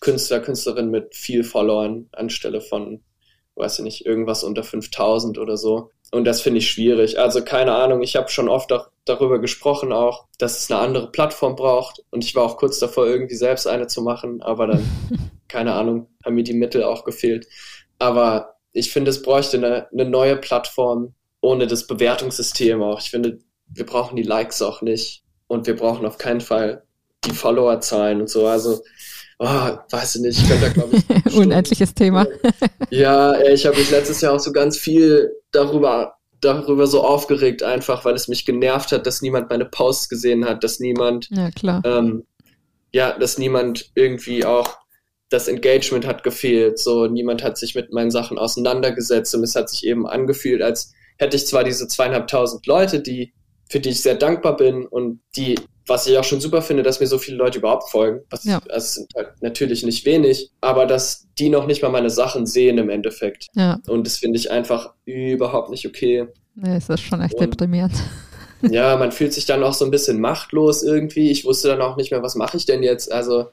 [0.00, 3.02] Künstler, Künstlerin mit viel Followern anstelle von,
[3.54, 5.90] weiß ich nicht, irgendwas unter 5000 oder so.
[6.10, 7.18] Und das finde ich schwierig.
[7.18, 11.10] Also keine Ahnung, ich habe schon oft auch darüber gesprochen auch, dass es eine andere
[11.10, 12.02] Plattform braucht.
[12.10, 14.84] Und ich war auch kurz davor, irgendwie selbst eine zu machen, aber dann,
[15.52, 17.46] keine Ahnung, haben mir die Mittel auch gefehlt.
[17.98, 23.00] Aber ich finde, es bräuchte eine, eine neue Plattform ohne das Bewertungssystem auch.
[23.00, 25.22] Ich finde, wir brauchen die Likes auch nicht.
[25.46, 26.84] Und wir brauchen auf keinen Fall
[27.26, 28.46] die Followerzahlen und so.
[28.46, 28.80] Also
[29.38, 31.34] oh, weiß ich nicht, ich könnte da, glaube ich.
[31.36, 32.26] Unendliches Thema.
[32.90, 38.06] ja, ich habe mich letztes Jahr auch so ganz viel darüber, darüber so aufgeregt, einfach,
[38.06, 41.82] weil es mich genervt hat, dass niemand meine Posts gesehen hat, dass niemand, ja, klar.
[41.84, 42.24] Ähm,
[42.92, 44.78] ja, dass niemand irgendwie auch
[45.32, 49.70] das Engagement hat gefehlt, so niemand hat sich mit meinen Sachen auseinandergesetzt und es hat
[49.70, 53.32] sich eben angefühlt, als hätte ich zwar diese zweieinhalbtausend Leute, die
[53.70, 55.56] für die ich sehr dankbar bin und die
[55.86, 58.20] was ich auch schon super finde, dass mir so viele Leute überhaupt folgen.
[58.30, 58.60] Was, ja.
[58.68, 62.78] Das sind halt natürlich nicht wenig, aber dass die noch nicht mal meine Sachen sehen
[62.78, 63.46] im Endeffekt.
[63.54, 63.80] Ja.
[63.88, 66.26] Und das finde ich einfach überhaupt nicht okay.
[66.54, 67.94] Nee, ist das schon echt und, deprimierend.
[68.70, 71.32] Ja, man fühlt sich dann auch so ein bisschen machtlos irgendwie.
[71.32, 73.10] Ich wusste dann auch nicht mehr, was mache ich denn jetzt?
[73.10, 73.46] Also,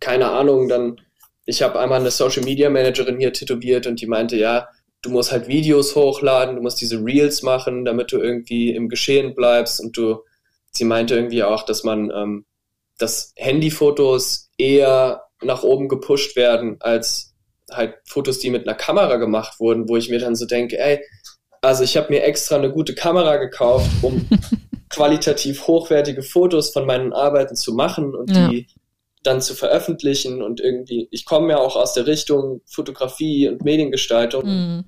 [0.00, 1.00] keine Ahnung, dann,
[1.46, 4.68] ich habe einmal eine Social Media Managerin hier tätowiert und die meinte, ja,
[5.02, 9.34] du musst halt Videos hochladen, du musst diese Reels machen, damit du irgendwie im Geschehen
[9.34, 10.22] bleibst und du
[10.76, 12.44] sie meinte irgendwie auch, dass man, ähm,
[12.98, 17.34] dass Handyfotos eher nach oben gepusht werden als
[17.70, 21.02] halt Fotos, die mit einer Kamera gemacht wurden, wo ich mir dann so denke, ey,
[21.62, 24.28] also ich habe mir extra eine gute Kamera gekauft, um
[24.90, 28.48] qualitativ hochwertige Fotos von meinen Arbeiten zu machen und ja.
[28.48, 28.68] die
[29.26, 34.44] dann zu veröffentlichen und irgendwie, ich komme ja auch aus der Richtung Fotografie und Mediengestaltung.
[34.44, 34.84] Mhm.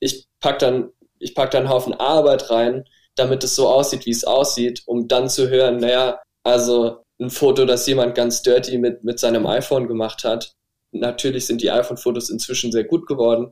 [0.00, 2.84] Ich pack dann, ich pack dann einen Haufen Arbeit rein,
[3.14, 7.64] damit es so aussieht, wie es aussieht, um dann zu hören, naja, also ein Foto,
[7.64, 10.54] das jemand ganz dirty mit, mit seinem iPhone gemacht hat.
[10.90, 13.50] Natürlich sind die iPhone-Fotos inzwischen sehr gut geworden,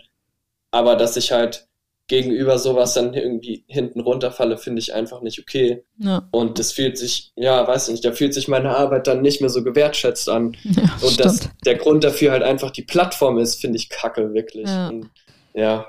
[0.70, 1.68] aber dass ich halt
[2.10, 5.84] gegenüber sowas dann irgendwie hinten runterfalle, finde ich einfach nicht okay.
[5.96, 6.28] Ja.
[6.32, 9.48] Und das fühlt sich, ja, weiß nicht, da fühlt sich meine Arbeit dann nicht mehr
[9.48, 10.56] so gewertschätzt an.
[10.80, 11.20] Ja, und stimmt.
[11.20, 14.68] dass der Grund dafür halt einfach die Plattform ist, finde ich kacke, wirklich.
[14.68, 14.88] Ja.
[14.88, 15.10] Und,
[15.52, 15.86] ja.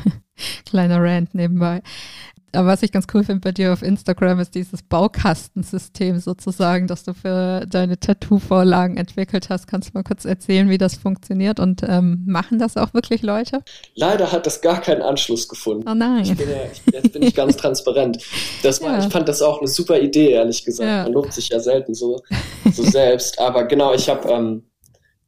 [0.66, 1.82] Kleiner Rant nebenbei.
[2.52, 7.04] Aber was ich ganz cool finde bei dir auf Instagram ist dieses Baukastensystem sozusagen, das
[7.04, 9.66] du für deine Tattoo-Vorlagen entwickelt hast.
[9.66, 13.62] Kannst du mal kurz erzählen, wie das funktioniert und ähm, machen das auch wirklich Leute?
[13.94, 15.84] Leider hat das gar keinen Anschluss gefunden.
[15.88, 16.22] Oh nein.
[16.22, 18.18] Ich bin ja, ich, jetzt bin ich ganz transparent.
[18.62, 19.06] Das war, ja.
[19.06, 20.88] Ich fand das auch eine super Idee, ehrlich gesagt.
[20.88, 21.02] Ja.
[21.02, 22.22] Man lobt sich ja selten so,
[22.72, 23.38] so selbst.
[23.38, 24.62] Aber genau, ich habe ähm,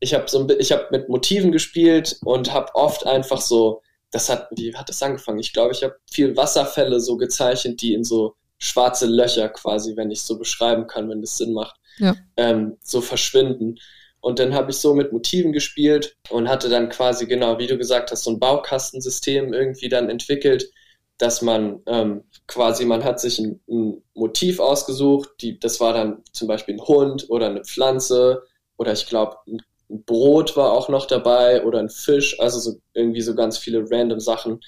[0.00, 4.48] ich hab so ich hab mit Motiven gespielt und habe oft einfach so das hat,
[4.56, 5.38] wie hat das angefangen?
[5.38, 10.10] Ich glaube, ich habe viel Wasserfälle so gezeichnet, die in so schwarze Löcher quasi, wenn
[10.10, 12.14] ich so beschreiben kann, wenn das Sinn macht, ja.
[12.36, 13.78] ähm, so verschwinden.
[14.20, 17.78] Und dann habe ich so mit Motiven gespielt und hatte dann quasi, genau, wie du
[17.78, 20.70] gesagt hast, so ein Baukastensystem irgendwie dann entwickelt,
[21.16, 26.22] dass man ähm, quasi, man hat sich ein, ein Motiv ausgesucht, die, das war dann
[26.32, 28.42] zum Beispiel ein Hund oder eine Pflanze
[28.76, 32.80] oder ich glaube ein ein Brot war auch noch dabei oder ein Fisch, also so
[32.94, 34.60] irgendwie so ganz viele random Sachen.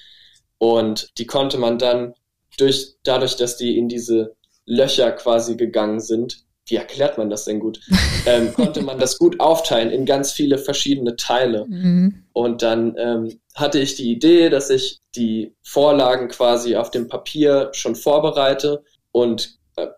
[0.57, 2.13] Und die konnte man dann
[2.57, 7.59] durch, dadurch, dass die in diese Löcher quasi gegangen sind, wie erklärt man das denn
[7.59, 7.79] gut?
[8.25, 11.65] Ähm, konnte man das gut aufteilen in ganz viele verschiedene Teile.
[11.67, 12.23] Mhm.
[12.31, 17.67] Und dann ähm, hatte ich die Idee, dass ich die Vorlagen quasi auf dem Papier
[17.73, 19.57] schon vorbereite und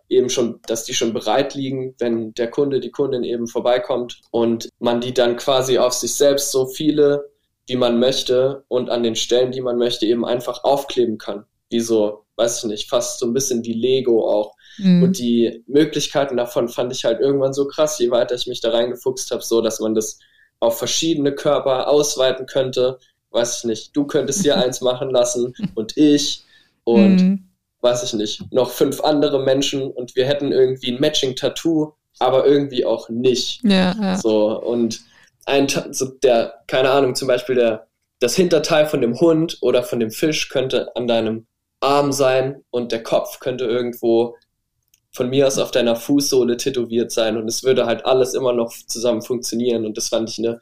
[0.09, 4.69] eben schon, dass die schon bereit liegen, wenn der Kunde, die Kundin eben vorbeikommt und
[4.79, 7.29] man die dann quasi auf sich selbst so viele,
[7.67, 11.45] wie man möchte und an den Stellen, die man möchte, eben einfach aufkleben kann.
[11.69, 14.53] Wie so, weiß ich nicht, fast so ein bisschen wie Lego auch.
[14.77, 15.03] Mhm.
[15.03, 18.69] Und die Möglichkeiten davon fand ich halt irgendwann so krass, je weiter ich mich da
[18.71, 20.19] reingefuchst habe, so dass man das
[20.59, 22.99] auf verschiedene Körper ausweiten könnte.
[23.31, 26.43] Weiß ich nicht, du könntest dir eins machen lassen und ich.
[26.83, 27.45] Und mhm
[27.85, 32.83] weiß ich nicht, noch fünf andere Menschen und wir hätten irgendwie ein Matching-Tattoo, aber irgendwie
[32.83, 33.63] auch nicht.
[33.63, 34.17] Ja, ja.
[34.17, 35.01] So, und
[35.45, 37.87] ein, so der, keine Ahnung, zum Beispiel der,
[38.19, 41.45] das Hinterteil von dem Hund oder von dem Fisch könnte an deinem
[41.79, 44.35] Arm sein und der Kopf könnte irgendwo
[45.11, 48.73] von mir aus auf deiner Fußsohle tätowiert sein und es würde halt alles immer noch
[48.87, 50.59] zusammen funktionieren und das fand ich eine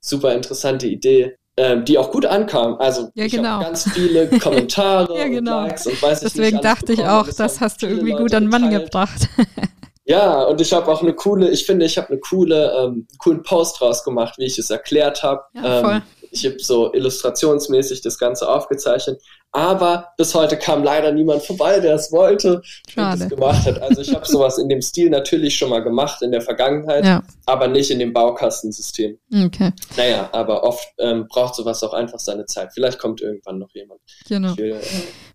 [0.00, 2.76] super interessante Idee ähm, die auch gut ankam.
[2.78, 3.60] Also ja, ich genau.
[3.60, 5.58] ganz viele Kommentare ja, genau.
[5.58, 8.34] und Likes und weiß Deswegen nicht, dachte ich auch, das hast du irgendwie Leute gut
[8.34, 8.84] an Mann geteilt.
[8.84, 9.28] gebracht.
[10.04, 13.42] ja, und ich habe auch eine coole, ich finde, ich habe eine coole, ähm, coolen
[13.42, 15.42] Post draus gemacht, wie ich es erklärt habe.
[15.54, 15.96] Ja.
[15.96, 19.20] Ähm, ich habe so illustrationsmäßig das Ganze aufgezeichnet.
[19.52, 23.14] Aber bis heute kam leider niemand vorbei, der es wollte Schade.
[23.14, 23.80] und es gemacht hat.
[23.80, 27.22] Also ich habe sowas in dem Stil natürlich schon mal gemacht in der Vergangenheit, ja.
[27.46, 29.18] aber nicht in dem Baukastensystem.
[29.32, 29.72] Okay.
[29.96, 32.72] Naja, aber oft ähm, braucht sowas auch einfach seine Zeit.
[32.74, 34.00] Vielleicht kommt irgendwann noch jemand.
[34.28, 34.54] Genau.
[34.58, 34.80] Will, äh,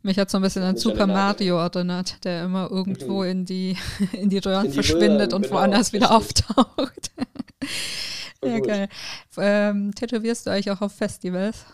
[0.03, 3.29] Mich hat so ein bisschen an Super Mario erinnert, der immer irgendwo mhm.
[3.29, 3.77] in die,
[4.13, 7.11] in die Röhren in die verschwindet Röhren, und genau, woanders wieder auftaucht.
[8.45, 8.89] ja, geil.
[9.37, 11.65] Ähm, tätowierst du eigentlich auch auf Festivals?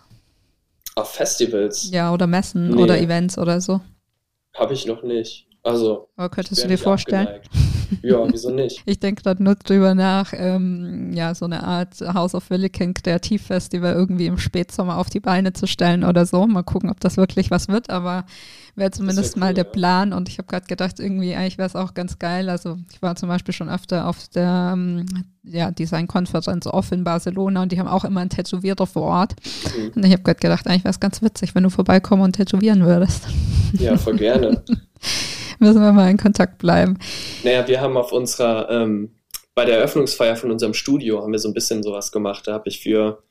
[0.99, 1.89] Auf Festivals?
[1.91, 2.81] Ja, oder Messen nee.
[2.81, 3.79] oder Events oder so.
[4.53, 5.47] Habe ich noch nicht.
[5.63, 6.09] Also.
[6.15, 7.41] Aber könntest du dir vorstellen?
[8.03, 8.83] Ja, wieso nicht?
[8.85, 13.93] ich denke gerade nur drüber nach, ähm, ja, so eine Art House of Williken Kreativfestival
[13.93, 16.45] irgendwie im Spätsommer auf die Beine zu stellen oder so.
[16.45, 18.25] Mal gucken, ob das wirklich was wird, aber
[18.75, 19.69] wäre zumindest cool, mal der ja.
[19.69, 20.13] Plan.
[20.13, 22.49] Und ich habe gerade gedacht, irgendwie eigentlich wäre es auch ganz geil.
[22.49, 25.05] Also ich war zum Beispiel schon öfter auf der ähm,
[25.43, 29.35] ja, Designkonferenz off in Barcelona und die haben auch immer einen Tätowierer vor Ort.
[29.77, 29.91] Mhm.
[29.95, 32.85] Und ich habe gerade gedacht, eigentlich wäre es ganz witzig, wenn du vorbeikommen und tätowieren
[32.85, 33.27] würdest.
[33.73, 34.63] Ja, voll gerne.
[35.59, 36.97] Müssen wir mal in Kontakt bleiben.
[37.43, 39.11] Naja, wir haben auf unserer, ähm,
[39.55, 42.47] bei der Eröffnungsfeier von unserem Studio haben wir so ein bisschen sowas gemacht.
[42.47, 43.21] Da habe ich für,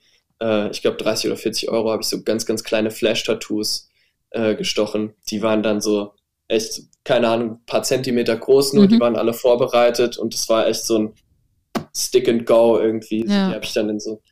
[0.43, 3.89] äh, ich glaube, 30 oder 40 Euro habe ich so ganz, ganz kleine Flash-Tattoos
[4.31, 5.15] äh, gestochen.
[5.31, 6.13] Die waren dann so
[6.49, 8.89] echt, keine Ahnung, ein paar Zentimeter groß nur, mhm.
[8.89, 11.15] die waren alle vorbereitet und es war echt so ein
[11.97, 13.27] Stick and Go irgendwie.
[13.27, 13.49] Ja.
[13.49, 14.23] Die habe ich dann in so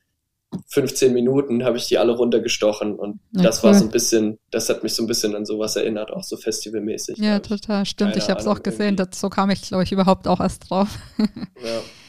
[0.69, 3.65] 15 Minuten habe ich die alle runtergestochen und ja, das cool.
[3.65, 6.37] war so ein bisschen, das hat mich so ein bisschen an sowas erinnert, auch so
[6.37, 7.19] festivalmäßig.
[7.19, 8.17] Ja, total, stimmt.
[8.17, 10.89] Ich habe es auch gesehen, das, so kam ich, glaube ich, überhaupt auch erst drauf.
[11.19, 11.25] ja.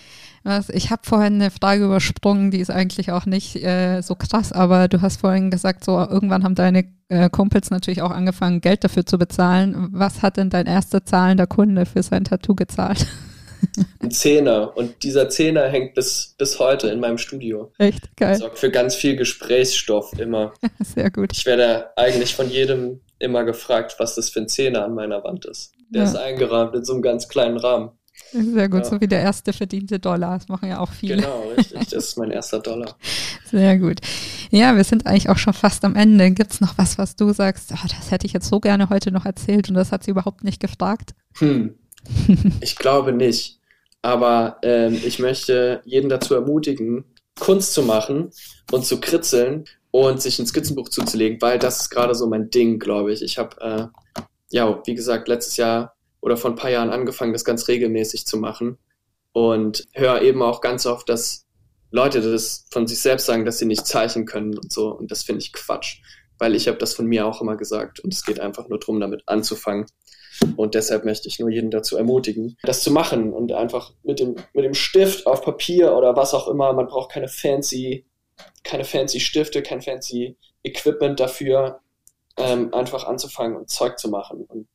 [0.70, 4.88] Ich habe vorhin eine Frage übersprungen, die ist eigentlich auch nicht äh, so krass, aber
[4.88, 9.06] du hast vorhin gesagt, so irgendwann haben deine äh, Kumpels natürlich auch angefangen, Geld dafür
[9.06, 9.90] zu bezahlen.
[9.92, 13.06] Was hat denn dein erster zahlender Kunde für sein Tattoo gezahlt?
[14.02, 14.76] Ein Zehner.
[14.78, 17.72] Und dieser Zehner hängt bis, bis heute in meinem Studio.
[17.78, 18.36] Echt geil.
[18.36, 20.54] Sorgt für ganz viel Gesprächsstoff immer.
[20.80, 21.32] Sehr gut.
[21.34, 25.46] Ich werde eigentlich von jedem immer gefragt, was das für ein Zehner an meiner Wand
[25.46, 25.74] ist.
[25.90, 26.08] Der ja.
[26.08, 27.92] ist eingerahmt in so einem ganz kleinen Rahmen.
[28.32, 28.90] Sehr gut, ja.
[28.90, 30.38] so wie der erste verdiente Dollar.
[30.38, 31.18] Das machen ja auch viele.
[31.18, 31.90] Genau, richtig.
[31.90, 32.98] Das ist mein erster Dollar.
[33.52, 34.00] Sehr gut.
[34.52, 36.32] Ja, wir sind eigentlich auch schon fast am Ende.
[36.32, 39.12] Gibt es noch was, was du sagst, oh, das hätte ich jetzt so gerne heute
[39.12, 41.14] noch erzählt und das hat sie überhaupt nicht gefragt?
[41.40, 41.76] Hm.
[42.62, 43.60] Ich glaube nicht.
[44.02, 47.04] Aber ähm, ich möchte jeden dazu ermutigen,
[47.40, 48.32] Kunst zu machen
[48.72, 52.80] und zu kritzeln und sich ein Skizzenbuch zuzulegen, weil das ist gerade so mein Ding,
[52.80, 53.22] glaube ich.
[53.22, 57.46] Ich habe, äh, ja, wie gesagt, letztes Jahr oder vor ein paar Jahren angefangen, das
[57.46, 58.78] ganz regelmäßig zu machen
[59.34, 61.46] und höre eben auch ganz oft, dass
[61.92, 64.90] Leute das von sich selbst sagen, dass sie nicht zeichnen können und so.
[64.90, 66.02] Und das finde ich Quatsch,
[66.38, 69.00] weil ich habe das von mir auch immer gesagt und es geht einfach nur darum,
[69.00, 69.86] damit anzufangen.
[70.56, 74.36] Und deshalb möchte ich nur jeden dazu ermutigen, das zu machen und einfach mit dem,
[74.54, 78.06] mit dem Stift auf Papier oder was auch immer, man braucht keine fancy,
[78.64, 81.80] keine fancy Stifte, kein fancy Equipment dafür,
[82.38, 84.68] ähm, einfach anzufangen und Zeug zu machen und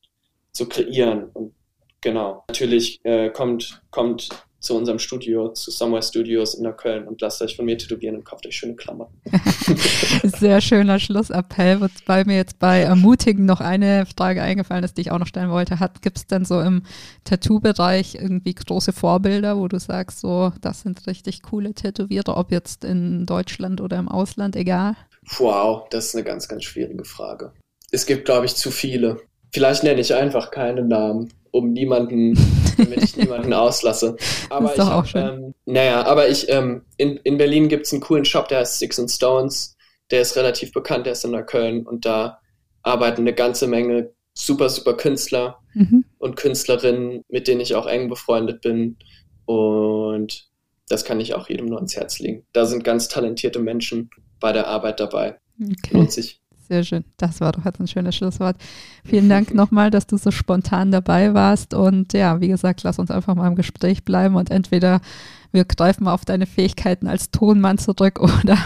[0.53, 1.31] zu kreieren.
[1.33, 1.55] Und
[2.01, 4.29] genau, natürlich äh, kommt, kommt
[4.63, 8.15] zu unserem Studio, zu Somewhere Studios in der Köln und lasst euch von mir tätowieren
[8.15, 9.21] und kauft euch schöne Klamotten.
[10.23, 15.11] Sehr schöner Schlussappell, wobei mir jetzt bei Ermutigen noch eine Frage eingefallen ist, die ich
[15.11, 15.77] auch noch stellen wollte.
[16.01, 16.85] Gibt es denn so im
[17.25, 22.85] Tattoo-Bereich irgendwie große Vorbilder, wo du sagst, so, das sind richtig coole Tätowierer, ob jetzt
[22.85, 24.95] in Deutschland oder im Ausland, egal?
[25.39, 27.53] Wow, das ist eine ganz, ganz schwierige Frage.
[27.91, 29.21] Es gibt, glaube ich, zu viele.
[29.53, 32.35] Vielleicht nenne ich einfach keine Namen um niemanden,
[32.79, 34.17] damit ich niemanden auslasse.
[34.49, 35.23] Aber ist doch ich auch schön.
[35.23, 38.79] Ähm, naja, aber ich, ähm, in, in Berlin gibt es einen coolen Shop, der heißt
[38.79, 39.77] Six and Stones.
[40.11, 42.41] Der ist relativ bekannt, der ist in Neukölln und da
[42.83, 46.05] arbeiten eine ganze Menge super, super Künstler mhm.
[46.19, 48.97] und Künstlerinnen, mit denen ich auch eng befreundet bin.
[49.45, 50.49] Und
[50.89, 52.45] das kann ich auch jedem nur ans Herz legen.
[52.53, 55.39] Da sind ganz talentierte Menschen bei der Arbeit dabei.
[55.61, 55.95] Okay.
[55.95, 56.42] Lohnt sich.
[56.73, 57.05] Sehr schön.
[57.19, 58.57] Das war doch jetzt ein schönes Schlusswort.
[59.05, 61.75] Vielen Dank nochmal, dass du so spontan dabei warst.
[61.75, 65.03] Und ja, wie gesagt, lass uns einfach mal im Gespräch bleiben und entweder
[65.51, 68.57] wir greifen auf deine Fähigkeiten als Tonmann zurück oder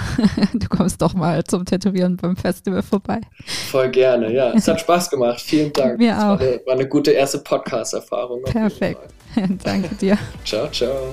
[0.54, 3.22] du kommst doch mal zum Tätowieren beim Festival vorbei.
[3.44, 4.52] Voll gerne, ja.
[4.52, 5.40] Es hat Spaß gemacht.
[5.40, 5.98] Vielen Dank.
[5.98, 6.28] Mir das auch.
[6.28, 8.44] War eine, war eine gute erste Podcast-Erfahrung.
[8.44, 9.00] Perfekt.
[9.64, 10.16] Danke dir.
[10.44, 11.12] Ciao, ciao.